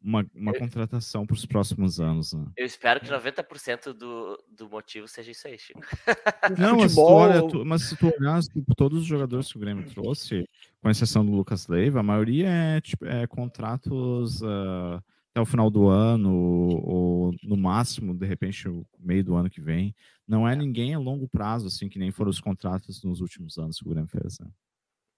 [0.06, 2.34] uma, uma eu, contratação para os próximos anos.
[2.34, 2.46] Né?
[2.56, 5.82] Eu espero que 90% do, do motivo seja isso aí, Chico.
[6.58, 7.14] Não, mas, Futebol...
[7.14, 10.48] olha, tu, mas se tu olhar tipo, todos os jogadores que o Grêmio trouxe,
[10.80, 15.72] com exceção do Lucas Leiva, a maioria é, tipo, é contratos uh, até o final
[15.72, 19.96] do ano, ou, ou, no máximo, de repente, o meio do ano que vem.
[20.28, 23.58] Não é, é ninguém a longo prazo, assim, que nem foram os contratos nos últimos
[23.58, 24.38] anos que o Grêmio fez.
[24.40, 24.48] Né?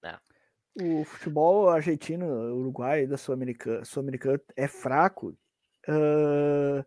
[0.04, 0.37] É
[0.80, 2.26] o futebol argentino,
[2.56, 4.04] uruguai da Sul-Americana Sul
[4.56, 5.36] é fraco
[5.88, 6.86] uh,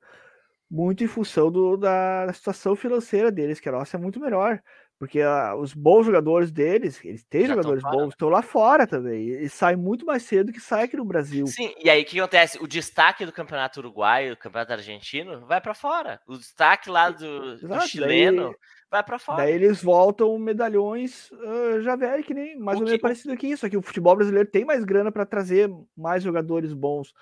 [0.70, 4.62] muito em função do, da situação financeira deles, que a nossa é muito melhor.
[4.98, 9.28] Porque uh, os bons jogadores deles, eles têm Já jogadores bons, estão lá fora também.
[9.28, 11.46] E, e saem muito mais cedo que sai aqui no Brasil.
[11.46, 12.62] Sim, e aí o que acontece?
[12.62, 16.20] O destaque do campeonato uruguaio, do campeonato argentino, vai para fora.
[16.28, 18.50] O destaque lá do, do chileno.
[18.50, 18.56] Daí
[18.90, 19.38] vai para fora.
[19.38, 23.02] Daí eles voltam medalhões uh, já velho, que nem mais o ou menos que...
[23.02, 23.64] parecido que isso.
[23.64, 27.12] Aqui o futebol brasileiro tem mais grana para trazer mais jogadores bons.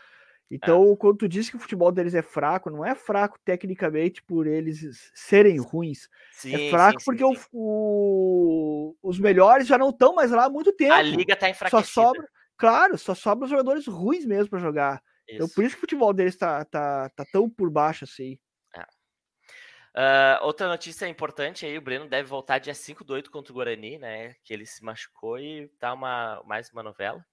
[0.51, 0.97] Então, é.
[0.97, 5.11] quando tu diz que o futebol deles é fraco, não é fraco tecnicamente por eles
[5.15, 6.05] serem ruins.
[6.05, 10.31] É sim, é fraco sim, porque sim, o, o, os melhores já não estão mais
[10.31, 10.95] lá há muito tempo.
[10.95, 11.83] A liga tá enfraquecida.
[11.83, 15.03] Só sobra, claro, só sobra os jogadores ruins mesmo para jogar.
[15.29, 15.37] Isso.
[15.37, 18.39] Então, por isso que o futebol deles tá, tá, tá tão por baixo assim.
[19.95, 23.55] Uh, outra notícia importante aí, o Breno deve voltar dia 5 do 8 contra o
[23.55, 24.35] Guarani, né?
[24.45, 27.25] Que ele se machucou e tá uma, mais uma novela.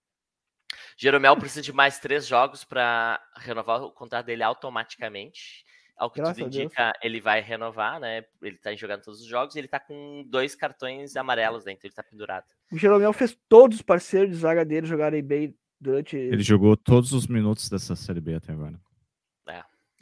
[0.98, 5.64] Jeromel precisa de mais três jogos para renovar o contrato dele automaticamente.
[5.98, 8.26] Ao que Graças tudo indica, ele vai renovar, né?
[8.42, 11.72] Ele tá jogando todos os jogos e ele tá com dois cartões amarelos, né?
[11.72, 12.46] Então ele tá pendurado.
[12.72, 16.18] O Jeromel fez todos os parceiros de zaga dele jogarem bem durante.
[16.18, 18.78] Ele jogou todos os minutos dessa Série B até agora.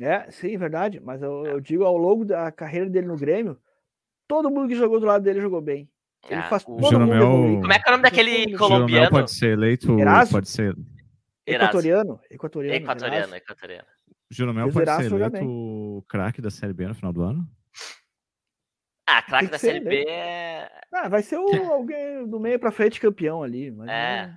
[0.02, 1.00] É, sim, verdade.
[1.00, 3.58] Mas eu, eu, digo, ao longo da carreira dele no Grêmio,
[4.28, 5.90] todo mundo que jogou do lado dele jogou bem.
[6.30, 7.28] Ele ah, faz todo Jeromel...
[7.28, 8.90] mundo Como é que é o nome daquele colombiano?
[8.90, 10.32] Jeromel pode ser eleito, Eraso?
[10.32, 10.76] pode ser...
[11.46, 12.76] Equatoriano, equatoriano.
[12.78, 13.88] Equatoriano, equatoriano.
[14.32, 17.46] Jeromel pode ser eleito o craque da Série B no final do ano?
[19.06, 20.72] Ah, craque da Série B é...
[20.94, 23.70] Ah, vai ser o, alguém do meio pra frente campeão ali.
[23.72, 24.34] Mas, é.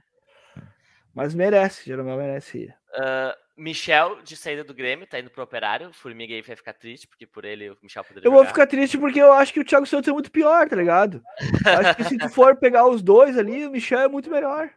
[1.14, 2.74] mas merece, Jeromel merece.
[2.94, 5.92] Uh, Michel, de saída do Grêmio, tá indo pro operário.
[5.92, 8.26] Formiga aí vai ficar triste, porque por ele o Michel poderia.
[8.26, 8.44] Eu jogar.
[8.44, 11.22] vou ficar triste porque eu acho que o Thiago Santos é muito pior, tá ligado?
[11.64, 14.70] acho que se tu for pegar os dois ali, o Michel é muito melhor.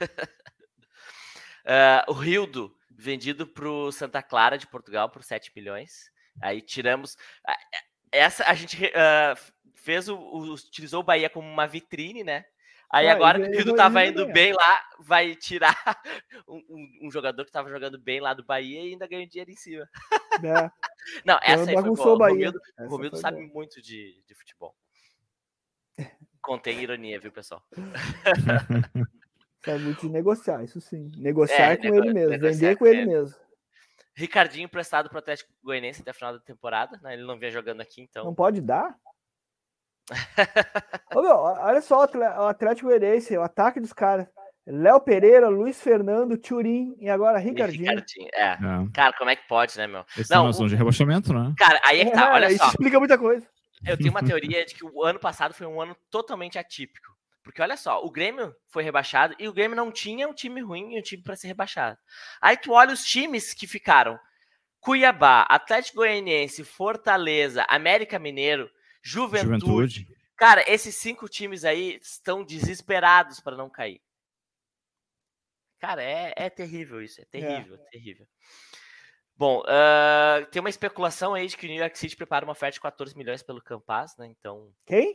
[0.00, 0.06] uh,
[2.06, 6.10] o Rildo, vendido pro Santa Clara de Portugal por 7 milhões.
[6.40, 7.16] Aí tiramos.
[8.12, 12.44] Essa a gente uh, fez o, o, utilizou o Bahia como uma vitrine, né?
[12.90, 15.74] Aí ah, agora que o Rildo tava indo bem lá, vai tirar
[16.48, 19.50] um, um, um, jogador que tava jogando bem lá do Bahia e ainda ganha dinheiro
[19.50, 19.88] em cima.
[20.42, 20.70] É.
[21.24, 22.14] Não, essa aí foi boa.
[22.14, 23.54] O Romildo, o Romildo sabe boa.
[23.54, 24.74] muito de, de futebol.
[26.40, 27.62] Contém ironia, viu, pessoal?
[29.64, 31.10] sabe muito de negociar, isso sim.
[31.16, 33.36] Negociar é, com nego ele mesmo, vender com ele, ele mesmo.
[34.14, 37.14] Ricardinho emprestado pro Atlético Goianiense até a final da temporada, né?
[37.14, 38.24] Ele não vinha jogando aqui, então.
[38.24, 38.96] Não pode dar?
[41.14, 44.26] Ô, meu, olha só o Atlético Goianiense, o ataque dos caras.
[44.66, 47.88] Léo Pereira, Luiz Fernando, Turim e agora Ricardinho.
[47.88, 48.28] Ricardinho.
[48.34, 48.52] É.
[48.52, 48.58] é.
[48.92, 50.04] Cara, como é que pode, né, meu?
[50.18, 51.54] Esse não, é uma zona de rebaixamento, né?
[51.56, 52.54] Cara, aí é que tá, olha é, só.
[52.54, 53.46] Isso explica muita coisa.
[53.86, 57.14] Eu tenho uma teoria de que o ano passado foi um ano totalmente atípico.
[57.44, 60.94] Porque olha só, o Grêmio foi rebaixado e o Grêmio não tinha um time ruim
[60.94, 61.96] e um time para ser rebaixado.
[62.42, 64.18] Aí tu olha os times que ficaram:
[64.80, 68.68] Cuiabá, Atlético Goianiense, Fortaleza, América Mineiro,
[69.06, 69.60] Juventude.
[69.60, 70.08] Juventude.
[70.36, 74.02] Cara, esses cinco times aí estão desesperados para não cair.
[75.78, 77.26] Cara, é, é terrível isso, é, é.
[77.26, 77.90] terrível, é.
[77.90, 78.26] terrível.
[79.36, 82.74] Bom, uh, tem uma especulação aí de que o New York City prepara uma oferta
[82.74, 84.26] de 14 milhões pelo Campas, né?
[84.26, 84.72] Então.
[84.84, 85.14] Quem?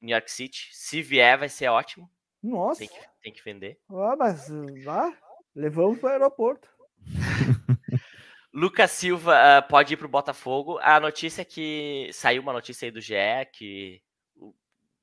[0.00, 0.70] New York City.
[0.72, 2.10] Se vier, vai ser ótimo.
[2.42, 2.80] Nossa.
[2.80, 3.78] Tem que, tem que vender.
[3.88, 4.48] Ah, mas
[4.84, 5.16] lá,
[5.54, 6.68] levamos para o aeroporto.
[8.58, 10.78] Lucas Silva uh, pode ir para o Botafogo.
[10.82, 13.14] A notícia é que saiu uma notícia aí do GE
[13.52, 14.02] que
[14.36, 14.52] o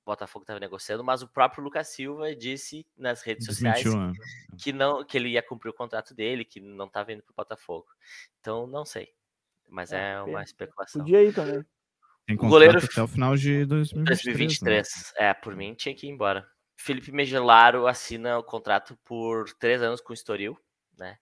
[0.06, 4.12] Botafogo estava negociando, mas o próprio Lucas Silva disse nas redes sociais né?
[4.58, 7.36] que não que ele ia cumprir o contrato dele, que não estava indo para o
[7.36, 7.88] Botafogo.
[8.42, 9.14] Então não sei,
[9.70, 11.02] mas é, é uma especulação.
[11.02, 11.66] Podia ir também.
[12.28, 14.06] Tem o goleiro até o final de 2023.
[14.06, 15.14] 2023.
[15.18, 15.30] Né?
[15.30, 16.46] É, por mim tinha que ir embora.
[16.76, 20.58] Felipe Megelaro assina o contrato por três anos com o Estoril,
[20.98, 21.18] né?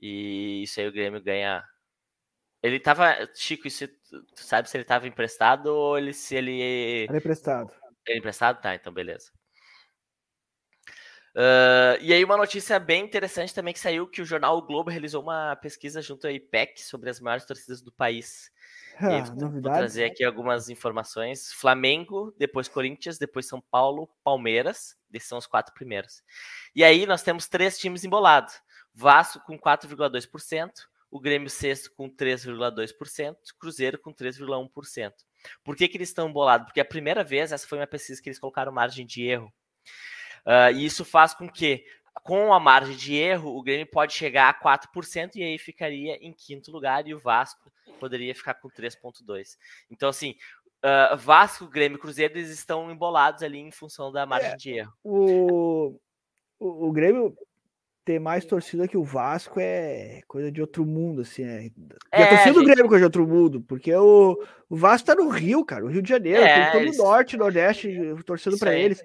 [0.00, 1.64] E isso aí o Grêmio ganha.
[2.62, 3.14] Ele tava.
[3.34, 7.04] Chico, isso, tu sabe se ele tava emprestado ou ele, se ele.
[7.04, 7.72] Era emprestado.
[8.06, 8.60] Ele emprestado?
[8.60, 9.30] Tá, então beleza.
[11.36, 14.88] Uh, e aí uma notícia bem interessante também que saiu que o jornal o Globo
[14.88, 18.50] realizou uma pesquisa junto ao IPEC sobre as maiores torcidas do país.
[18.98, 21.52] Ah, vou, vou trazer aqui algumas informações.
[21.52, 24.96] Flamengo, depois Corinthians, depois São Paulo, Palmeiras.
[25.12, 26.22] Esses são os quatro primeiros.
[26.74, 28.58] E aí nós temos três times embolados.
[28.94, 30.70] Vasco com 4,2%,
[31.16, 35.12] o Grêmio sexto com 3,2%, Cruzeiro com 3,1%.
[35.64, 36.66] Por que, que eles estão bolados?
[36.66, 39.52] Porque a primeira vez, essa foi uma pesquisa que eles colocaram margem de erro.
[40.44, 41.84] Uh, e isso faz com que,
[42.22, 46.34] com a margem de erro, o Grêmio pode chegar a 4% e aí ficaria em
[46.34, 49.56] quinto lugar e o Vasco poderia ficar com 3,2%.
[49.90, 50.36] Então, assim,
[50.84, 54.70] uh, Vasco, Grêmio e Cruzeiro, eles estão embolados ali em função da margem é, de
[54.72, 54.92] erro.
[55.02, 55.98] O,
[56.58, 57.34] o, o Grêmio
[58.06, 61.42] ter mais torcida que o Vasco é coisa de outro mundo, assim.
[61.42, 61.66] É...
[61.66, 61.72] E
[62.12, 64.40] é, a torcida do Grêmio é coisa de outro mundo, porque o,
[64.70, 67.36] o Vasco tá no Rio, cara, o Rio de Janeiro, é, tem todo o norte,
[67.36, 67.90] nordeste
[68.24, 69.02] torcendo para eles.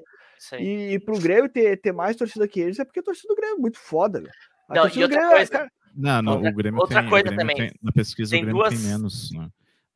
[0.60, 3.36] E, e pro Grêmio ter, ter mais torcida que eles é porque a torcida do
[3.36, 4.32] Grêmio é muito foda, velho.
[4.70, 5.52] Não, e outra Grêmio, é, coisa...
[5.52, 5.72] Cara...
[5.95, 7.56] Não, não, outra, o Grêmio outra tem, coisa Grêmio também.
[7.58, 8.80] Tem, na pesquisa tem o Grêmio duas...
[8.80, 9.49] tem menos, né?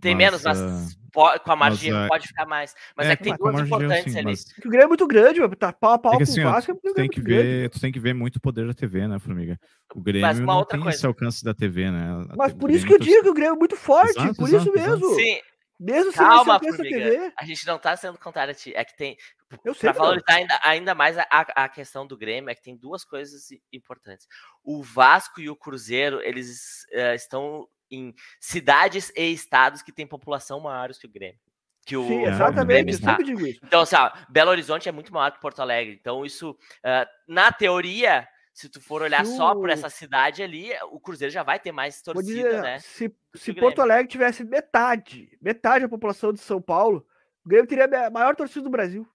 [0.06, 2.76] Tem mas, menos, mas uh, com a margem mas, uh, pode ficar mais.
[2.95, 4.26] Mas é, é que tem duas importantes assim, ali.
[4.26, 4.45] Mas...
[4.64, 6.72] O Grêmio é muito grande, tá pau a pau é que, assim, com o Vasco.
[6.72, 9.60] É tem que ver, tu tem que ver muito o poder da TV, né, Formiga?
[9.95, 10.95] O Grêmio não tem coisa.
[10.95, 12.24] esse alcance da TV, né?
[12.38, 14.64] Mas por isso que eu digo que o Grêmio é muito forte, exato, por exato,
[14.64, 15.06] isso mesmo.
[15.06, 15.16] Exato.
[15.16, 15.39] Sim.
[15.80, 17.34] Mesmo Calma, sem TV.
[17.38, 18.74] A gente não tá sendo contrário a ti.
[18.76, 19.18] É que tem.
[19.64, 22.78] Eu sei, pra valorizar ainda, ainda mais a, a questão do Grêmio, é que tem
[22.78, 24.26] duas coisas importantes.
[24.64, 30.60] O Vasco e o Cruzeiro, eles uh, estão em cidades e estados que têm população
[30.60, 31.40] maiores que o Grêmio.
[31.86, 33.18] Que o, Sim, exatamente, o Grêmio está.
[33.64, 35.98] Então, assim, ó, Belo Horizonte é muito maior que Porto Alegre.
[36.00, 41.00] Então, isso, uh, na teoria, se tu for olhar só por essa cidade ali, o
[41.00, 42.80] Cruzeiro já vai ter mais torcida, dizer, né?
[42.80, 47.06] Se, se Porto Alegre tivesse metade, metade da população de São Paulo,
[47.46, 49.08] o Grêmio teria a maior torcida do Brasil.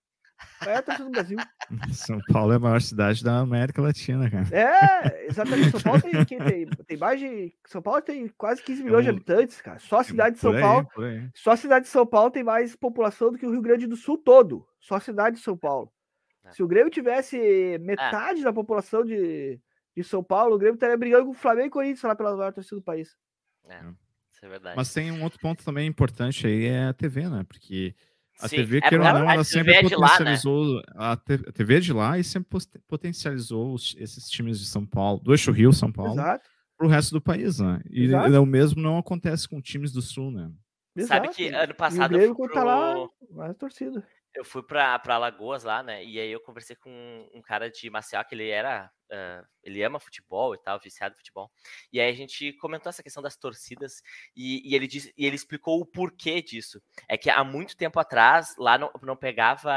[0.66, 1.38] É, torcida do Brasil.
[1.93, 4.47] São Paulo é a maior cidade da América Latina, cara.
[4.53, 5.70] É, exatamente.
[5.70, 7.55] São Paulo tem, tem, tem mais de.
[7.66, 9.78] São Paulo tem quase 15 milhões de habitantes, cara.
[9.78, 10.88] Só a cidade de São aí, Paulo.
[11.34, 13.97] Só a cidade de São Paulo tem mais população do que o Rio Grande do
[13.97, 14.66] Sul todo.
[14.78, 15.91] Só a cidade de São Paulo.
[16.45, 16.53] É.
[16.53, 18.45] Se o Grêmio tivesse metade é.
[18.45, 19.61] da população de,
[19.97, 22.53] de São Paulo, o Grêmio estaria brigando com o Flamengo e Corinthians lá pela maior
[22.53, 23.16] torcida do país.
[23.68, 23.80] É,
[24.32, 24.76] isso é verdade.
[24.76, 27.45] Mas tem um outro ponto também importante aí, é a TV, né?
[27.47, 27.95] Porque
[28.41, 30.64] a Sim, TV, é, que não, ela sempre é potencializou.
[30.64, 30.82] Lá, né?
[30.97, 31.16] a,
[31.53, 35.53] TV é de lá e sempre potencializou os, esses times de São Paulo, do Eixo
[35.53, 37.80] Rio, São Paulo, para o resto do país, né?
[37.91, 38.43] E Exato.
[38.43, 40.51] o mesmo não acontece com times do Sul, né?
[40.97, 41.26] Exato.
[41.26, 42.14] Sabe que ano passado.
[42.14, 42.55] E o eu fui pro...
[42.55, 42.95] tá lá,
[43.30, 44.07] mais torcida.
[44.34, 46.05] Eu fui para Alagoas lá, né?
[46.05, 50.01] E aí eu conversei com um cara de Maceió, que ele era Uh, ele ama
[50.01, 51.51] futebol e tal, viciado em futebol.
[51.93, 54.03] E aí a gente comentou essa questão das torcidas
[54.37, 56.81] e, e ele, disse, e ele explicou o porquê disso.
[57.09, 59.73] É que há muito tempo atrás, lá não, não pegava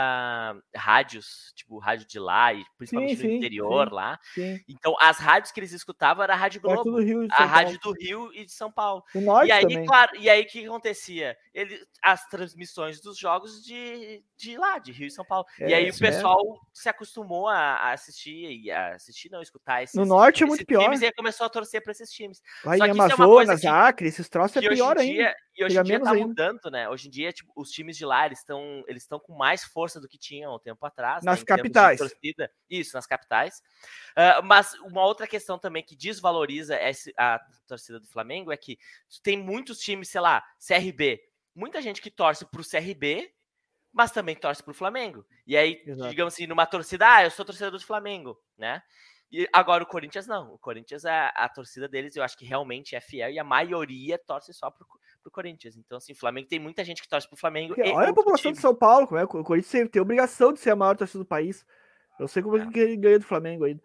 [0.76, 4.20] rádios, tipo rádio de lá, e principalmente sim, no sim, interior sim, lá.
[4.68, 6.98] Então as rádios que eles escutavam era a Rádio Globo,
[7.32, 9.04] a Rádio do Rio e de São Paulo.
[9.14, 9.86] e aí, também.
[9.86, 11.38] claro, e aí o que acontecia?
[11.54, 15.46] Ele, as transmissões dos jogos de, de lá, de Rio e São Paulo.
[15.60, 16.60] É, e aí o pessoal é.
[16.74, 20.46] se acostumou a, a assistir e a assistir assistir, não escutar esses No norte é
[20.46, 20.84] muito pior.
[20.84, 22.42] Times, e aí começou a torcer para esses times.
[22.64, 25.36] Lá Só em Amazonas, é Acre, esses troços é pior dia, ainda.
[25.56, 26.28] E hoje em dia tá ainda.
[26.28, 26.90] mudando, né?
[26.90, 30.08] Hoje em dia, tipo, os times de lá, eles estão eles com mais força do
[30.08, 31.24] que tinham um tempo atrás.
[31.24, 32.00] Nas né, capitais.
[32.70, 33.62] Isso, nas capitais.
[34.12, 38.78] Uh, mas uma outra questão também que desvaloriza esse, a torcida do Flamengo é que
[39.22, 41.22] tem muitos times, sei lá, CRB.
[41.56, 43.32] Muita gente que torce pro CRB
[43.94, 45.24] mas também torce pro Flamengo.
[45.46, 46.10] E aí, Exato.
[46.10, 48.82] digamos assim, numa torcida, ah, eu sou torcedor do Flamengo, né?
[49.34, 50.54] E agora o Corinthians não.
[50.54, 54.16] O Corinthians, a, a torcida deles, eu acho que realmente é fiel e a maioria
[54.20, 54.86] torce só pro,
[55.24, 55.76] pro Corinthians.
[55.76, 57.74] Então, assim, o Flamengo tem muita gente que torce pro Flamengo.
[57.76, 58.54] olha a população time.
[58.54, 59.24] de São Paulo, como é?
[59.24, 61.66] O Corinthians tem a obrigação de ser a maior torcida do país.
[62.20, 63.82] Eu sei como é que ele ganha do Flamengo ainda.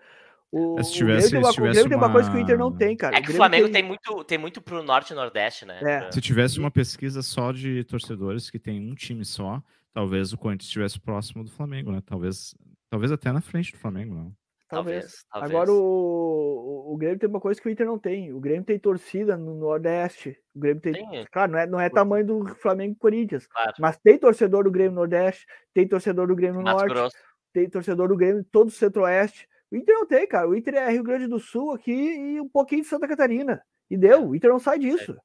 [0.53, 2.71] O, se tivesse, o Grêmio, tem, uma, Grêmio tem uma coisa que o Inter não
[2.71, 3.17] tem, cara.
[3.17, 3.73] É que o, Flamengo tem...
[3.73, 3.83] tem...
[3.83, 5.81] muito, tem muito pro norte e nordeste, né?
[5.83, 6.13] É.
[6.13, 9.63] Se tivesse uma pesquisa só de torcedores que tem um time só,
[9.95, 12.03] talvez o Corinthians estivesse próximo do Flamengo, né?
[12.05, 12.55] Talvez,
[12.91, 14.37] talvez até na frente do Flamengo, não.
[14.69, 15.25] Talvez.
[15.31, 15.51] talvez.
[15.51, 18.33] Agora o, o, Grêmio tem uma coisa que o Inter não tem.
[18.35, 20.39] O Grêmio tem torcida no Nordeste.
[20.55, 20.93] O Grêmio tem.
[20.93, 21.27] tem.
[21.33, 23.47] Claro, não é, não é tamanho do Flamengo e Corinthians.
[23.47, 23.73] Claro.
[23.79, 27.17] Mas tem torcedor do Grêmio no Nordeste, tem torcedor do Grêmio Mato Norte, Grosso.
[27.53, 29.49] tem torcedor do Grêmio todo o Centro-Oeste.
[29.71, 30.49] O Inter não tem, cara.
[30.49, 33.63] O Inter é Rio Grande do Sul aqui e um pouquinho de Santa Catarina.
[33.91, 34.29] E deu.
[34.29, 35.17] O Inter não sai disso.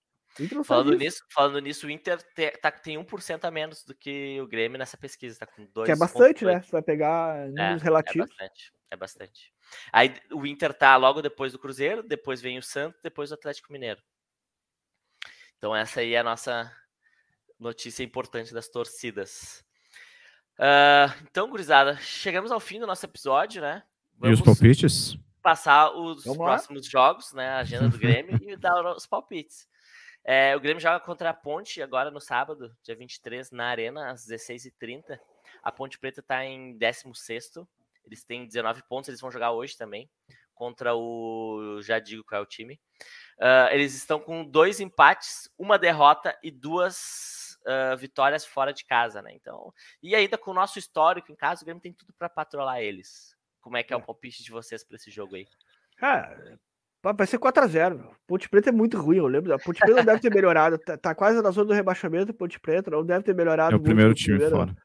[0.66, 4.48] Falando nisso, falando nisso, o Inter te, tá, tem 1% a menos do que o
[4.48, 5.86] Grêmio nessa pesquisa, tá com 2.
[5.86, 6.62] Que é bastante, né?
[6.62, 8.30] Você vai pegar números é, relativos.
[8.39, 9.54] É bastante, é bastante.
[9.91, 13.72] Aí o Inter tá logo depois do Cruzeiro, depois vem o Santos, depois o Atlético
[13.72, 14.02] Mineiro.
[15.58, 16.72] Então essa aí é a nossa
[17.60, 19.64] notícia importante das torcidas.
[20.60, 23.84] Uh, então, gurizada, chegamos ao fim do nosso episódio, né?
[24.18, 25.18] Vamos e os palpites?
[25.41, 26.89] Passar os Vamos próximos lá.
[26.89, 27.50] jogos, né?
[27.50, 29.68] A agenda do Grêmio e dar os palpites.
[30.24, 34.26] É, o Grêmio joga contra a Ponte agora no sábado, dia 23, na Arena, às
[34.26, 35.20] 16h30.
[35.62, 37.54] A Ponte Preta está em 16.
[38.06, 40.10] Eles têm 19 pontos, eles vão jogar hoje também.
[40.54, 41.80] contra o.
[41.82, 42.80] Já digo qual é o time.
[43.39, 49.22] Uh, eles estão com dois empates, uma derrota e duas uh, vitórias fora de casa,
[49.22, 49.32] né?
[49.34, 52.82] Então, e ainda com o nosso histórico em casa, o Grêmio tem tudo para patrolar
[52.82, 53.36] eles.
[53.62, 53.97] Como é que é, é.
[53.97, 55.47] o palpite de vocês para esse jogo aí?
[55.97, 56.60] Cara,
[57.01, 58.14] vai ser 4x0.
[58.28, 59.54] Ponte Preta é muito ruim, eu lembro.
[59.54, 60.78] A Ponte Preta não deve ter melhorado.
[60.78, 63.74] Tá, tá, quase na zona do rebaixamento, Ponte Preta não deve ter melhorado.
[63.74, 64.76] É o primeiro time primeiro, fora.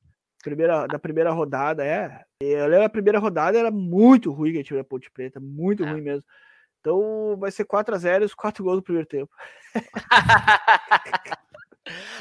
[0.43, 2.25] Primeira, da primeira rodada, é.
[2.41, 5.83] Eu lembro a primeira rodada era muito ruim que a time da Ponte Preta, muito
[5.85, 5.91] é.
[5.91, 6.25] ruim mesmo.
[6.81, 9.31] Então vai ser 4x0 e os 4 gols no primeiro tempo.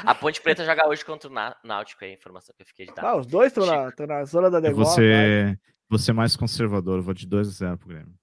[0.04, 2.96] a Ponte Preta joga hoje contra o Náutico, é a informação que eu fiquei de
[2.96, 3.06] dar.
[3.06, 4.96] Ah, os dois estão na, na, zona da negócio.
[4.96, 8.16] Você, você é mais conservador, vou de 2x0 pro Grêmio.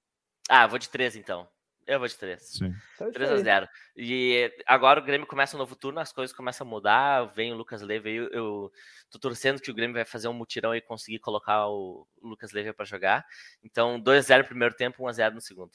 [0.49, 1.49] Ah, vou de 3 então.
[1.87, 2.43] Eu vou de 3.
[2.43, 2.74] Sim.
[2.99, 3.68] 3 então, a 0.
[3.97, 7.24] E agora o Grêmio começa um novo turno, as coisas começam a mudar.
[7.35, 8.16] Vem o Lucas Leiva aí.
[8.16, 8.72] Eu
[9.11, 12.72] tô torcendo que o Grêmio vai fazer um mutirão e conseguir colocar o Lucas Leiva
[12.72, 13.24] para jogar.
[13.62, 15.72] Então, 2x0 no primeiro tempo, 1x0 no segundo.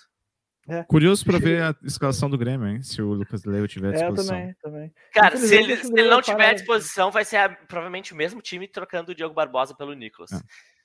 [0.68, 0.84] É.
[0.84, 2.84] Curioso para ver a escalação do Grêmio, hein?
[2.84, 4.36] Se o Lucas Leiva tiver à disposição.
[4.36, 4.93] É, eu também, também.
[5.12, 8.39] Cara, se ele, se ele não tiver à disposição, vai ser a, provavelmente o mesmo
[8.39, 10.32] time trocando o Diogo Barbosa pelo Nicolas.
[10.32, 10.39] É.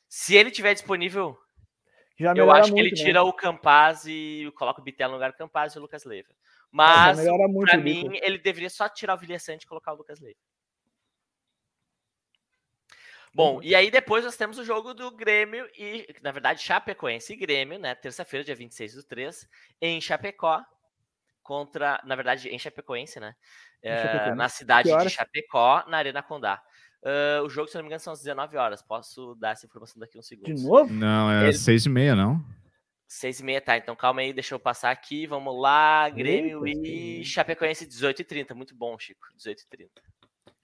[0.08, 1.36] Se ele tiver disponível,
[2.18, 2.96] já eu acho que ele né?
[2.96, 6.28] tira o Campaz e coloca o Bitelo no lugar do Campaz e o Lucas Leiva.
[6.70, 7.18] Mas,
[7.66, 10.38] para mim, ele deveria só tirar o Vilhaçante e colocar o Lucas Leiva.
[13.34, 13.62] Bom, uhum.
[13.64, 17.80] e aí depois nós temos o jogo do Grêmio e, na verdade, Chapecoense e Grêmio,
[17.80, 17.92] né?
[17.96, 19.48] Terça-feira, dia 26 do 3,
[19.80, 20.64] em Chapecó,
[21.42, 23.34] contra, na verdade, em Chapecoense, né?
[23.82, 26.62] É, na cidade de Chapecó, na Arena Condá.
[27.04, 28.80] Uh, o jogo, se não me engano, são às 19 horas.
[28.80, 30.62] Posso dar essa informação daqui uns segundos.
[30.62, 30.92] De novo?
[30.92, 31.58] Não, é às Ele...
[31.58, 32.42] 6 e meia, não?
[33.06, 33.76] 6 e meia, tá.
[33.76, 35.26] Então calma aí, deixa eu passar aqui.
[35.26, 38.54] Vamos lá, Grêmio Eita, e Chapecoense 18 e 30.
[38.54, 39.28] Muito bom, Chico.
[39.36, 39.90] 18 e 30.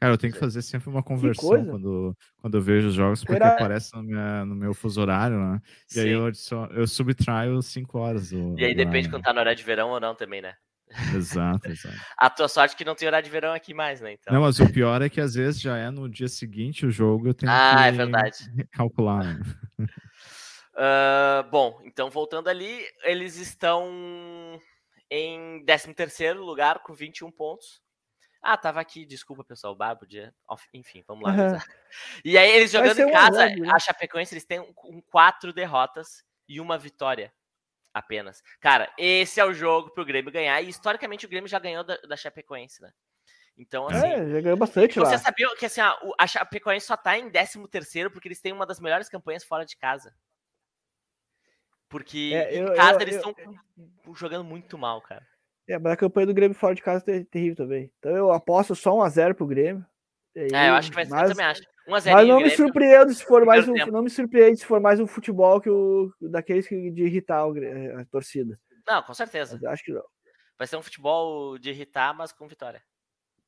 [0.01, 3.35] Cara, eu tenho que fazer sempre uma conversão quando, quando eu vejo os jogos, porque
[3.35, 3.53] Era...
[3.53, 5.61] aparece no, minha, no meu fuso horário, né?
[5.91, 6.01] E Sim.
[6.01, 6.33] aí eu,
[6.71, 8.31] eu subtraio 5 horas.
[8.31, 10.55] Do, e aí depende quando tá no horário de verão ou não também, né?
[11.15, 11.97] Exato, exato.
[12.17, 14.13] A tua sorte é que não tem horário de verão aqui mais, né?
[14.13, 14.35] Então.
[14.35, 17.29] Não, mas o pior é que às vezes já é no dia seguinte o jogo,
[17.29, 18.69] eu tenho ah, que é verdade.
[18.73, 19.25] calcular.
[19.25, 19.41] Né?
[20.73, 24.59] Uh, bom, então voltando ali, eles estão
[25.11, 27.83] em 13 lugar com 21 pontos.
[28.43, 30.35] Ah, tava aqui, desculpa pessoal, Babo, dia.
[30.73, 31.35] Enfim, vamos lá.
[31.35, 31.59] Uhum.
[32.25, 33.69] E aí eles jogando em casa, né?
[33.71, 37.31] a Chapecoense, eles têm um, quatro derrotas e uma vitória
[37.93, 38.43] apenas.
[38.61, 40.61] Cara, esse é o jogo pro Grêmio ganhar.
[40.63, 42.91] E historicamente o Grêmio já ganhou da, da Chapecoense, né?
[43.57, 44.07] Então, assim.
[44.07, 45.11] É, já ganhou bastante você lá.
[45.11, 48.67] Você sabia que assim, a, a Chapecoense só tá em 13 porque eles têm uma
[48.67, 50.15] das melhores campanhas fora de casa.
[51.89, 53.35] Porque é, eu, em casa eu, eles estão
[54.15, 55.27] jogando muito mal, cara.
[55.69, 57.93] É, mas a campanha do Grêmio fora de casa é terrível também.
[57.99, 59.85] Então eu aposto só 1x0 pro Grêmio.
[60.35, 61.63] É, eu acho que vai ser, mas, eu também acho.
[61.91, 65.01] 1 mas não me surpreendo se for mais um, não me surpreende se for mais
[65.01, 68.59] um futebol que o daqueles que de irritar a torcida.
[68.87, 69.55] Não, com certeza.
[69.55, 70.05] Mas acho que não.
[70.59, 72.83] Vai ser um futebol de irritar, mas com vitória.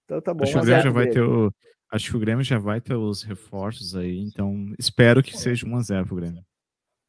[0.05, 0.45] Então tá bom.
[0.45, 1.55] Acho que o Grêmio já vai ter o,
[1.91, 5.77] acho que o Grêmio já vai ter os reforços aí, então espero que seja 1
[5.77, 6.45] x 0 pro Grêmio.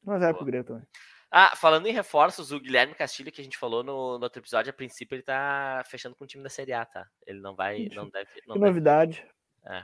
[0.06, 0.84] 1 x 0 pro Grêmio também.
[1.36, 4.70] Ah, falando em reforços, o Guilherme Castilho, que a gente falou no, no outro episódio,
[4.70, 7.08] a princípio ele tá fechando com o time da Série A, tá?
[7.26, 8.30] Ele não vai, não deve.
[8.46, 8.66] Não que deve.
[8.68, 9.26] novidade.
[9.66, 9.84] É.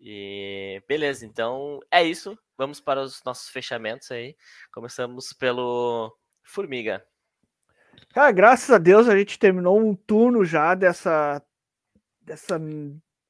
[0.00, 2.38] E beleza, então é isso.
[2.56, 4.34] Vamos para os nossos fechamentos aí.
[4.72, 7.04] Começamos pelo Formiga.
[8.14, 11.42] Cara, graças a Deus a gente terminou um turno já dessa
[12.22, 12.58] dessa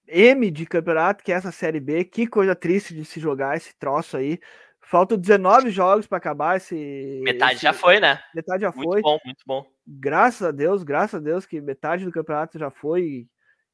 [0.06, 2.04] M de campeonato, que é essa série B.
[2.04, 4.38] Que coisa triste de se jogar esse troço aí.
[4.80, 7.20] Faltam 19 jogos para acabar esse.
[7.22, 7.62] Metade esse...
[7.62, 8.20] já foi, né?
[8.34, 9.00] Metade já muito foi.
[9.00, 9.66] Muito bom, muito bom.
[9.86, 13.28] Graças a Deus, graças a Deus que metade do campeonato já foi.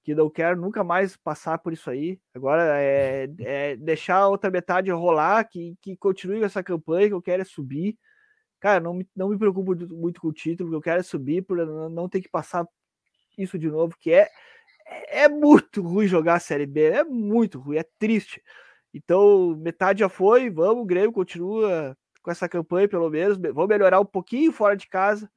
[0.07, 2.21] Que não quero nunca mais passar por isso aí.
[2.33, 7.21] Agora é, é deixar a outra metade rolar, que, que continue essa campanha, que eu
[7.21, 7.99] quero é subir.
[8.61, 11.43] Cara, não me, não me preocupo muito com o título, que eu quero é subir
[11.43, 12.65] para não ter que passar
[13.37, 14.31] isso de novo, que é,
[15.09, 18.41] é muito ruim jogar a Série B, é muito ruim, é triste.
[18.95, 23.37] Então, metade já foi, vamos, o Grêmio continua com essa campanha, pelo menos.
[23.39, 25.29] Vamos melhorar um pouquinho fora de casa,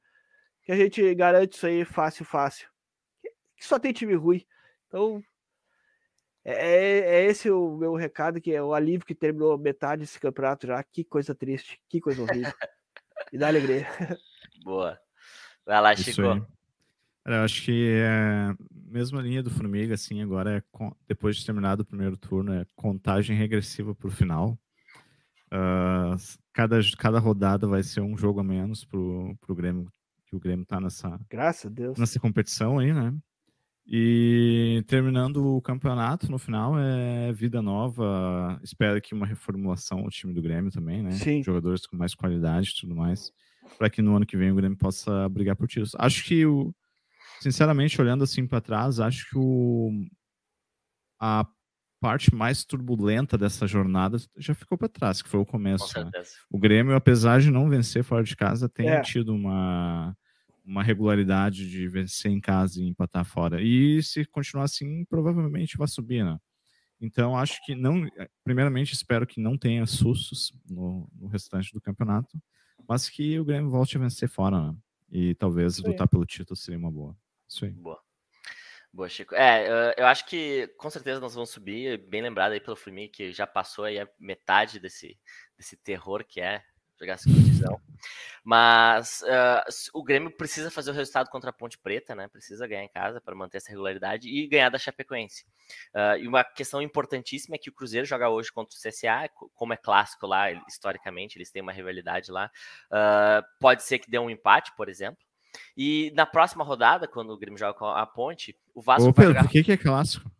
[0.62, 2.68] que a gente garante isso aí fácil, fácil.
[3.56, 4.46] Que só tem time ruim.
[4.90, 5.22] Então,
[6.44, 10.18] é, é, é esse o meu recado, que é o alívio que terminou metade desse
[10.18, 10.82] campeonato já.
[10.82, 12.52] Que coisa triste, que coisa horrível.
[13.32, 13.86] e dá alegria.
[14.64, 14.98] Boa.
[15.64, 16.22] Vai lá, Chico.
[17.24, 18.52] Eu acho que é
[18.90, 20.62] mesma linha do Formiga, assim, agora é
[21.06, 24.58] depois de terminado o primeiro turno, é contagem regressiva para o final.
[25.52, 26.16] Uh,
[26.52, 29.92] cada, cada rodada vai ser um jogo a menos pro, pro Grêmio,
[30.26, 31.98] que o Grêmio tá nessa, Graças a Deus.
[31.98, 33.14] nessa competição aí, né?
[33.92, 38.60] E terminando o campeonato no final é vida nova.
[38.62, 41.10] Espero que uma reformulação ao time do Grêmio também, né?
[41.10, 41.42] Sim.
[41.42, 43.32] Jogadores com mais qualidade e tudo mais.
[43.76, 45.96] para que no ano que vem o Grêmio possa brigar por títulos.
[45.98, 46.72] Acho que, o,
[47.40, 49.90] sinceramente, olhando assim para trás, acho que o,
[51.20, 51.44] a
[52.00, 55.98] parte mais turbulenta dessa jornada já ficou para trás, que foi o começo.
[55.98, 56.10] Né?
[56.48, 59.00] O Grêmio, apesar de não vencer fora de casa, tem é.
[59.02, 60.16] tido uma,
[60.64, 63.60] uma regularidade de vencer em casa e empatar fora.
[63.62, 66.38] E se continuar assim, provavelmente vai subir, né?
[67.00, 68.06] Então, acho que não.
[68.44, 72.40] Primeiramente, espero que não tenha sustos no, no restante do campeonato,
[72.86, 74.76] mas que o Grêmio volte a vencer fora, né?
[75.10, 75.88] E talvez Sim.
[75.88, 77.16] lutar pelo título seria uma boa.
[77.48, 77.70] Isso aí.
[77.70, 78.00] Boa.
[78.92, 79.34] Boa, Chico.
[79.36, 83.32] É, eu acho que com certeza nós vamos subir, bem lembrado aí pelo Fluminense, que
[83.32, 85.16] já passou aí a metade desse,
[85.56, 86.62] desse terror que é
[87.00, 87.80] jogar a segunda divisão.
[88.44, 92.28] Mas uh, o Grêmio precisa fazer o resultado contra a Ponte Preta, né?
[92.28, 95.44] Precisa ganhar em casa para manter essa regularidade e ganhar da Chapecoense.
[95.94, 99.72] Uh, e uma questão importantíssima é que o Cruzeiro joga hoje contra o CSA, como
[99.72, 102.50] é clássico lá, historicamente, eles têm uma rivalidade lá.
[102.90, 105.22] Uh, pode ser que dê um empate, por exemplo.
[105.76, 109.32] E na próxima rodada, quando o Grêmio joga com a Ponte, o Vasco Ô, Pedro,
[109.32, 109.42] jogar...
[109.44, 110.30] por que, que é clássico?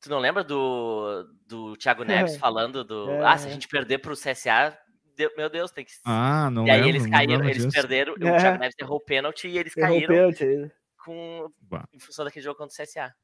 [0.00, 2.38] Tu não lembra do, do Thiago Neves é.
[2.38, 3.10] falando do.
[3.10, 3.24] É.
[3.24, 4.78] Ah, se a gente perder pro CSA,
[5.36, 5.92] meu Deus, tem que.
[6.04, 6.66] Ah, não.
[6.66, 7.70] E aí lembro, eles caíram, eles disso.
[7.70, 8.12] perderam.
[8.12, 8.16] É.
[8.16, 10.32] O Thiago Neves errou o pênalti e eles errou caíram
[11.04, 11.52] com,
[11.92, 13.14] em função daquele jogo contra o CSA.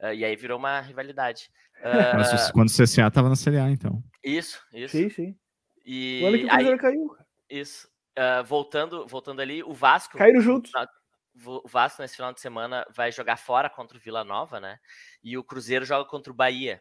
[0.00, 1.50] Uh, e aí virou uma rivalidade.
[1.80, 4.02] Uh, Mas quando o CSA tava na Série A, então.
[4.22, 4.96] Isso, isso.
[4.96, 5.36] Sim, sim.
[5.84, 7.16] E o ano que o Cruzeiro caiu.
[7.50, 7.88] Isso.
[8.18, 10.16] Uh, voltando, voltando ali, o Vasco.
[10.16, 10.72] Caíram juntos.
[11.46, 14.78] O Vasco nesse final de semana vai jogar fora contra o Vila Nova, né?
[15.22, 16.80] E o Cruzeiro joga contra o Bahia.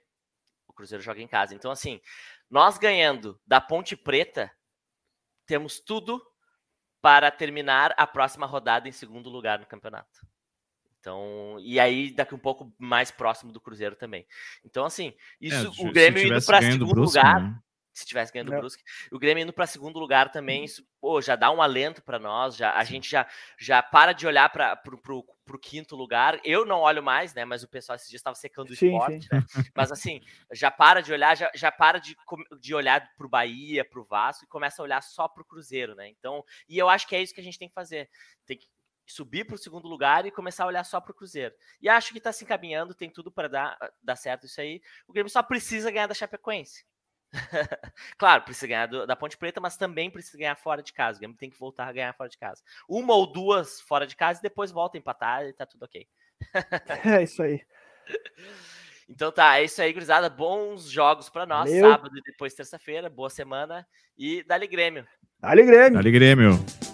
[0.73, 1.53] O Cruzeiro joga em casa.
[1.53, 2.01] Então, assim,
[2.49, 4.51] nós ganhando da Ponte Preta,
[5.45, 6.21] temos tudo
[7.01, 10.25] para terminar a próxima rodada em segundo lugar no campeonato.
[10.99, 14.25] Então, e aí daqui um pouco mais próximo do Cruzeiro também.
[14.63, 17.41] Então, assim, isso é, o Grêmio indo para segundo lugar.
[17.41, 17.59] Né?
[17.93, 18.83] Se tivesse ganhando o Brusque.
[19.11, 20.65] O Grêmio indo para segundo lugar também, uhum.
[20.65, 23.27] isso pô, já dá um alento para nós, já a gente já,
[23.59, 26.39] já para de olhar para o quinto lugar.
[26.43, 27.45] Eu não olho mais, né?
[27.45, 29.29] Mas o pessoal esses dias estava secando o sim, esporte, sim.
[29.31, 29.45] Né?
[29.75, 30.21] Mas assim,
[30.51, 32.15] já para de olhar, já, já para de,
[32.59, 35.45] de olhar para o Bahia, para o Vasco e começa a olhar só para o
[35.45, 36.07] Cruzeiro, né?
[36.07, 38.09] Então, e eu acho que é isso que a gente tem que fazer.
[38.45, 38.67] Tem que
[39.05, 41.53] subir para o segundo lugar e começar a olhar só para o Cruzeiro.
[41.81, 44.81] E acho que está se encaminhando, tem tudo para dar, dar certo isso aí.
[45.07, 46.85] O Grêmio só precisa ganhar da Chapecoense.
[48.17, 51.17] claro, precisa ganhar do, da Ponte Preta, mas também precisa ganhar fora de casa.
[51.17, 52.61] O Grêmio tem que voltar a ganhar fora de casa.
[52.87, 56.07] Uma ou duas fora de casa e depois volta a empatar e tá tudo ok.
[57.05, 57.61] é isso aí.
[59.09, 60.29] Então tá, é isso aí, gurizada.
[60.29, 61.89] Bons jogos para nós, Meu.
[61.89, 63.09] sábado e depois terça-feira.
[63.09, 63.85] Boa semana
[64.17, 65.05] e dali Grêmio.
[65.39, 65.93] Dali Grêmio.
[65.95, 66.92] Dali Grêmio.